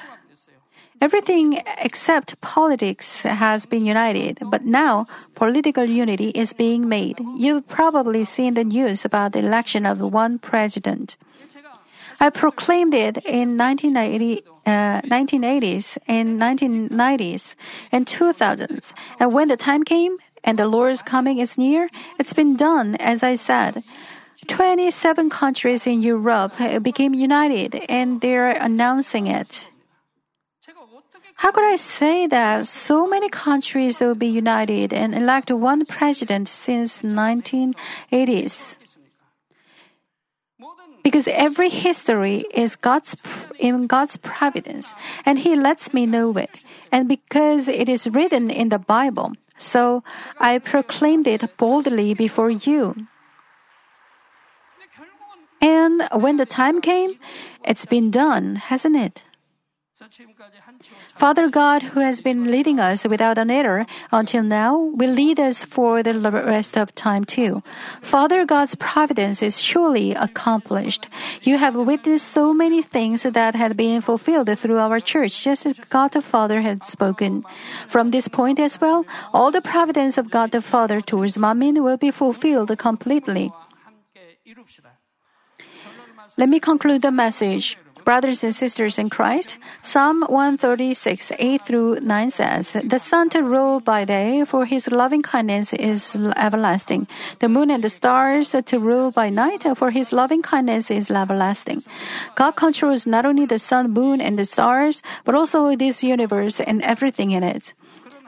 Everything 1.01 1.61
except 1.77 2.39
politics 2.41 3.21
has 3.21 3.65
been 3.65 3.85
united, 3.85 4.39
but 4.51 4.65
now 4.65 5.05
political 5.33 5.85
unity 5.85 6.29
is 6.35 6.51
being 6.51 6.89
made. 6.89 7.19
You've 7.37 7.67
probably 7.69 8.25
seen 8.25 8.55
the 8.55 8.65
news 8.65 9.05
about 9.05 9.31
the 9.31 9.39
election 9.39 9.85
of 9.85 9.99
one 10.01 10.39
president. 10.39 11.15
I 12.19 12.29
proclaimed 12.29 12.93
it 12.93 13.23
in 13.25 13.55
1980, 13.55 14.43
uh, 14.65 15.01
1980s 15.07 15.97
and 16.05 16.37
1990s 16.37 17.55
and 17.93 18.05
2000s. 18.05 18.91
And 19.21 19.33
when 19.33 19.47
the 19.47 19.55
time 19.55 19.83
came 19.83 20.17
and 20.43 20.59
the 20.59 20.67
Lord's 20.67 21.01
coming 21.01 21.39
is 21.39 21.57
near, 21.57 21.87
it's 22.19 22.33
been 22.33 22.57
done, 22.57 22.97
as 22.99 23.23
I 23.23 23.35
said. 23.35 23.83
27 24.47 25.29
countries 25.29 25.85
in 25.85 26.01
Europe 26.01 26.53
became 26.81 27.13
united 27.13 27.75
and 27.89 28.21
they're 28.21 28.51
announcing 28.51 29.27
it. 29.27 29.69
How 31.35 31.51
could 31.51 31.63
I 31.63 31.77
say 31.77 32.27
that 32.27 32.67
so 32.67 33.07
many 33.07 33.29
countries 33.29 34.01
will 34.01 34.15
be 34.15 34.27
united 34.27 34.91
and 34.93 35.15
elect 35.15 35.51
one 35.51 35.85
president 35.85 36.49
since 36.49 36.99
1980s? 36.99 38.77
Because 41.01 41.29
every 41.29 41.69
history 41.69 42.43
is 42.53 42.75
God's 42.75 43.15
in 43.57 43.87
God's 43.87 44.17
providence, 44.17 44.93
and 45.25 45.39
He 45.39 45.55
lets 45.55 45.93
me 45.93 46.05
know 46.05 46.35
it. 46.35 46.63
And 46.91 47.07
because 47.07 47.69
it 47.69 47.87
is 47.87 48.07
written 48.07 48.51
in 48.51 48.67
the 48.67 48.79
Bible, 48.79 49.31
so 49.57 50.03
I 50.39 50.59
proclaimed 50.59 51.25
it 51.25 51.55
boldly 51.55 52.13
before 52.13 52.51
you. 52.51 53.07
And 55.61 56.07
when 56.13 56.37
the 56.37 56.45
time 56.45 56.81
came, 56.81 57.19
it's 57.63 57.85
been 57.85 58.11
done, 58.11 58.55
hasn't 58.55 58.95
it? 58.95 59.23
Father 61.13 61.49
God, 61.49 61.83
who 61.91 61.99
has 61.99 62.21
been 62.21 62.49
leading 62.49 62.79
us 62.79 63.03
without 63.03 63.37
an 63.37 63.51
error 63.51 63.85
until 64.13 64.43
now, 64.43 64.77
will 64.77 65.11
lead 65.11 65.41
us 65.41 65.65
for 65.65 66.01
the 66.01 66.13
rest 66.15 66.77
of 66.77 66.95
time 66.95 67.25
too. 67.25 67.61
Father 68.01 68.45
God's 68.45 68.75
providence 68.75 69.41
is 69.41 69.59
surely 69.59 70.13
accomplished. 70.13 71.09
You 71.41 71.57
have 71.57 71.75
witnessed 71.75 72.31
so 72.31 72.53
many 72.53 72.81
things 72.81 73.23
that 73.23 73.55
had 73.55 73.75
been 73.75 73.99
fulfilled 73.99 74.47
through 74.57 74.77
our 74.77 75.01
church, 75.01 75.43
just 75.43 75.65
as 75.65 75.79
God 75.89 76.13
the 76.13 76.21
Father 76.21 76.61
had 76.61 76.85
spoken. 76.85 77.43
From 77.89 78.11
this 78.11 78.29
point 78.29 78.59
as 78.59 78.79
well, 78.79 79.05
all 79.33 79.51
the 79.51 79.61
providence 79.61 80.17
of 80.17 80.31
God 80.31 80.51
the 80.51 80.61
Father 80.61 81.01
towards 81.01 81.35
Manmin 81.35 81.83
will 81.83 81.97
be 81.97 82.11
fulfilled 82.11 82.71
completely. 82.77 83.51
Let 86.39 86.47
me 86.47 86.61
conclude 86.61 87.01
the 87.01 87.11
message. 87.11 87.75
Brothers 88.05 88.45
and 88.45 88.55
sisters 88.55 88.97
in 88.97 89.09
Christ, 89.09 89.57
Psalm 89.81 90.23
136, 90.23 91.33
8 91.37 91.61
through 91.67 91.99
9 91.99 92.31
says, 92.31 92.77
The 92.81 92.97
sun 92.97 93.29
to 93.31 93.43
rule 93.43 93.81
by 93.81 94.05
day, 94.05 94.45
for 94.45 94.63
his 94.63 94.87
loving 94.87 95.21
kindness 95.21 95.73
is 95.73 96.15
everlasting. 96.37 97.07
The 97.39 97.49
moon 97.49 97.69
and 97.69 97.83
the 97.83 97.89
stars 97.89 98.55
to 98.55 98.79
rule 98.79 99.11
by 99.11 99.29
night, 99.29 99.67
for 99.75 99.91
his 99.91 100.13
loving 100.13 100.41
kindness 100.41 100.89
is 100.89 101.11
everlasting. 101.11 101.83
God 102.35 102.51
controls 102.51 103.05
not 103.05 103.25
only 103.25 103.45
the 103.45 103.59
sun, 103.59 103.91
moon, 103.91 104.21
and 104.21 104.39
the 104.39 104.45
stars, 104.45 105.03
but 105.25 105.35
also 105.35 105.75
this 105.75 106.01
universe 106.01 106.61
and 106.61 106.81
everything 106.83 107.31
in 107.31 107.43
it. 107.43 107.73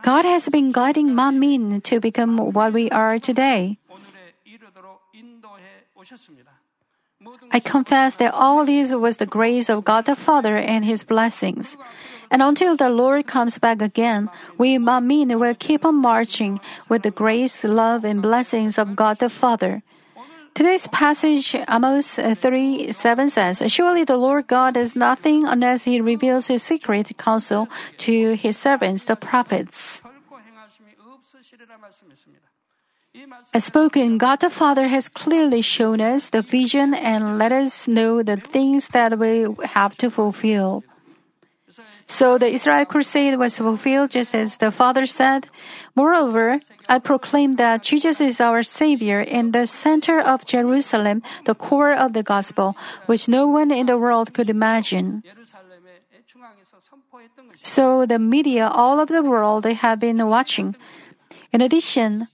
God 0.04 0.26
has 0.26 0.50
been 0.50 0.71
guiding 0.71 1.15
Manmin 1.15 1.82
to 1.84 2.02
become 2.02 2.36
what 2.52 2.74
we 2.74 2.89
are 2.91 3.19
today. 3.19 3.80
I 7.51 7.60
confess 7.60 8.15
that 8.15 8.34
all 8.34 8.65
this 8.65 8.93
was 8.93 9.17
the 9.17 9.25
grace 9.25 9.69
of 9.69 9.84
God 9.84 10.05
the 10.05 10.15
Father 10.15 10.55
and 10.57 10.86
His 10.86 11.03
blessings. 11.03 11.77
And 12.31 12.41
until 12.41 12.77
the 12.77 12.89
Lord 12.89 13.27
comes 13.27 13.57
back 13.57 13.81
again, 13.81 14.29
we 14.57 14.77
Manmin 14.77 15.38
will 15.38 15.55
keep 15.55 15.84
on 15.84 15.95
marching 15.95 16.60
with 16.88 17.03
the 17.03 17.12
grace, 17.12 17.63
love, 17.63 18.05
and 18.05 18.21
blessings 18.21 18.77
of 18.77 18.95
God 18.95 19.19
the 19.19 19.29
Father. 19.29 19.84
Today's 20.53 20.88
passage, 20.88 21.55
Amos 21.67 22.15
3 22.15 22.91
7 22.91 23.29
says, 23.29 23.63
Surely 23.67 24.03
the 24.03 24.17
Lord 24.17 24.47
God 24.47 24.73
does 24.73 24.95
nothing 24.95 25.45
unless 25.45 25.84
He 25.84 26.01
reveals 26.01 26.47
His 26.47 26.63
secret 26.63 27.17
counsel 27.17 27.69
to 27.99 28.36
His 28.36 28.57
servants, 28.57 29.05
the 29.05 29.15
prophets. 29.15 30.01
As 33.54 33.65
spoken, 33.65 34.17
God 34.17 34.39
the 34.39 34.50
Father 34.50 34.88
has 34.88 35.10
clearly 35.10 35.62
shown 35.62 36.00
us 36.00 36.30
the 36.30 36.41
vision 36.41 36.93
and 36.93 37.38
let 37.38 37.52
us 37.52 37.88
know 37.88 38.24
the 38.24 38.38
things 38.38 38.88
that 38.89 39.19
we 39.19 39.47
have 39.65 39.97
to 39.97 40.10
fulfill. 40.10 40.84
So 42.08 42.38
the 42.38 42.47
Israel 42.47 42.86
crusade 42.86 43.38
was 43.38 43.58
fulfilled 43.58 44.12
just 44.12 44.36
as 44.36 44.58
the 44.58 44.71
Father 44.71 45.06
said. 45.06 45.47
Moreover, 45.95 46.60
I 46.89 47.00
proclaim 47.00 47.54
that 47.54 47.84
Jesus 47.84 48.19
is 48.19 48.41
our 48.41 48.63
Savior 48.63 49.21
in 49.21 49.52
the 49.52 49.65
center 49.67 50.19
of 50.19 50.45
Jerusalem, 50.45 51.24
the 51.45 51.56
core 51.56 51.93
of 51.93 52.13
the 52.13 52.24
gospel, 52.24 52.76
which 53.06 53.28
no 53.28 53.47
one 53.47 53.71
in 53.71 53.88
the 53.88 53.97
world 53.97 54.34
could 54.34 54.50
imagine. 54.50 55.24
So 57.63 58.06
the 58.06 58.19
media 58.19 58.67
all 58.67 59.00
over 59.00 59.13
the 59.13 59.24
world 59.24 59.65
have 59.65 60.00
been 60.00 60.26
watching. 60.28 60.76
In 61.52 61.62
addition, 61.62 62.28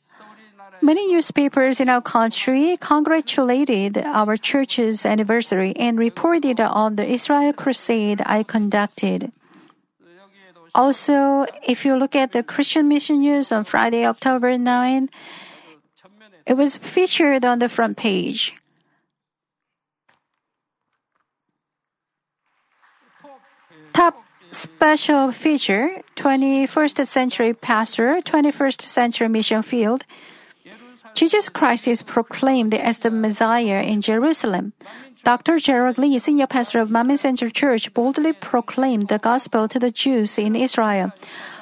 Many 0.88 1.12
newspapers 1.12 1.82
in 1.82 1.90
our 1.90 2.00
country 2.00 2.78
congratulated 2.80 3.98
our 3.98 4.38
church's 4.38 5.06
anniversary 5.06 5.76
and 5.76 6.00
reported 6.00 6.62
on 6.62 6.96
the 6.96 7.04
Israel 7.04 7.52
crusade 7.52 8.24
I 8.26 8.44
conducted. 8.44 9.34
Also, 10.74 11.46
if 11.68 11.84
you 11.84 11.98
look 11.98 12.16
at 12.16 12.32
the 12.32 12.42
Christian 12.42 12.88
Mission 12.88 13.20
News 13.20 13.52
on 13.52 13.66
Friday, 13.66 14.06
October 14.06 14.58
9, 14.58 15.10
it 16.46 16.54
was 16.54 16.78
featured 16.78 17.44
on 17.44 17.60
the 17.60 17.68
front 17.68 17.98
page. 17.98 18.56
Top 23.92 24.24
special 24.52 25.34
feature 25.34 26.02
21st 26.16 27.06
century 27.06 27.54
pastor, 27.54 28.22
21st 28.24 28.82
century 28.84 29.28
mission 29.28 29.62
field. 29.62 30.06
Jesus 31.18 31.50
Christ 31.50 31.88
is 31.88 32.04
proclaimed 32.04 32.76
as 32.76 33.00
the 33.00 33.10
Messiah 33.10 33.82
in 33.82 34.02
Jerusalem. 34.02 34.74
Dr. 35.24 35.54
Jaerock 35.54 35.98
Lee, 35.98 36.20
senior 36.20 36.46
pastor 36.46 36.80
of 36.80 36.90
Manmin 36.90 37.18
Center 37.18 37.50
Church, 37.50 37.92
boldly 37.92 38.34
proclaimed 38.34 39.08
the 39.08 39.18
gospel 39.18 39.68
to 39.68 39.80
the 39.80 39.90
Jews 39.90 40.38
in 40.38 40.56
Israel. 40.56 41.12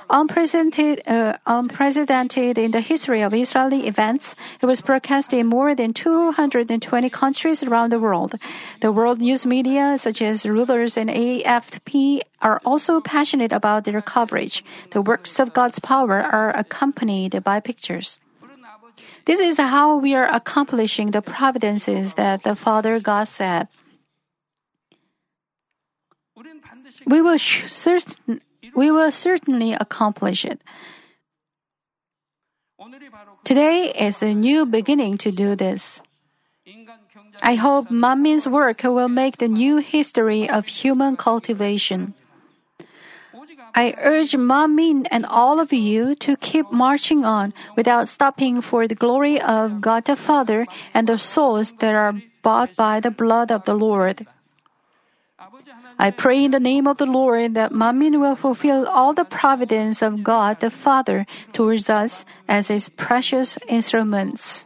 Unprecedented, 0.09 1.07
uh, 1.07 1.37
unprecedented 1.45 2.57
in 2.57 2.71
the 2.71 2.81
history 2.81 3.21
of 3.21 3.33
Israeli 3.33 3.87
events, 3.87 4.35
it 4.59 4.65
was 4.65 4.81
broadcast 4.81 5.31
in 5.31 5.47
more 5.47 5.73
than 5.73 5.93
220 5.93 7.09
countries 7.09 7.63
around 7.63 7.93
the 7.93 7.99
world. 7.99 8.35
The 8.81 8.91
world 8.91 9.21
news 9.21 9.45
media, 9.45 9.95
such 9.97 10.21
as 10.21 10.43
Reuters 10.43 10.97
and 10.97 11.09
AFP, 11.09 12.19
are 12.41 12.59
also 12.65 12.99
passionate 12.99 13.53
about 13.53 13.85
their 13.85 14.01
coverage. 14.01 14.65
The 14.91 15.01
works 15.01 15.39
of 15.39 15.53
God's 15.53 15.79
power 15.79 16.19
are 16.21 16.49
accompanied 16.49 17.41
by 17.41 17.61
pictures. 17.61 18.19
This 19.25 19.39
is 19.39 19.57
how 19.57 19.97
we 19.97 20.15
are 20.15 20.27
accomplishing 20.27 21.11
the 21.11 21.21
providences 21.21 22.13
that 22.15 22.43
the 22.43 22.55
Father 22.55 22.99
God 22.99 23.27
said. 23.27 23.67
We 27.05 27.21
will, 27.21 27.37
sh- 27.37 27.71
certain, 27.71 28.41
we 28.75 28.91
will 28.91 29.11
certainly 29.11 29.73
accomplish 29.73 30.45
it. 30.45 30.61
Today 33.43 33.91
is 33.93 34.21
a 34.21 34.33
new 34.33 34.65
beginning 34.65 35.17
to 35.19 35.31
do 35.31 35.55
this. 35.55 36.01
I 37.41 37.55
hope 37.55 37.89
Manmin's 37.89 38.47
work 38.47 38.83
will 38.83 39.09
make 39.09 39.37
the 39.37 39.47
new 39.47 39.77
history 39.77 40.49
of 40.49 40.65
human 40.67 41.15
cultivation. 41.15 42.13
I 43.75 43.93
urge 43.99 44.31
Manmin 44.31 45.05
and 45.11 45.25
all 45.25 45.59
of 45.59 45.73
you 45.73 46.15
to 46.23 46.37
keep 46.37 46.71
marching 46.71 47.25
on 47.25 47.53
without 47.75 48.07
stopping 48.07 48.61
for 48.61 48.87
the 48.87 48.95
glory 48.95 49.39
of 49.41 49.81
God 49.81 50.05
the 50.05 50.15
Father 50.15 50.65
and 50.93 51.07
the 51.07 51.19
souls 51.19 51.73
that 51.79 51.93
are 51.93 52.15
bought 52.41 52.75
by 52.77 53.01
the 53.01 53.11
blood 53.11 53.51
of 53.51 53.65
the 53.65 53.75
Lord. 53.75 54.25
I 55.99 56.11
pray 56.11 56.43
in 56.43 56.51
the 56.51 56.59
name 56.59 56.87
of 56.87 56.97
the 56.97 57.05
Lord 57.05 57.53
that 57.55 57.71
Manmin 57.71 58.19
will 58.19 58.35
fulfill 58.35 58.87
all 58.87 59.13
the 59.13 59.25
providence 59.25 60.01
of 60.01 60.23
God 60.23 60.59
the 60.59 60.71
Father 60.71 61.25
towards 61.51 61.89
us 61.89 62.23
as 62.47 62.67
His 62.67 62.89
precious 62.89 63.59
instruments. 63.67 64.65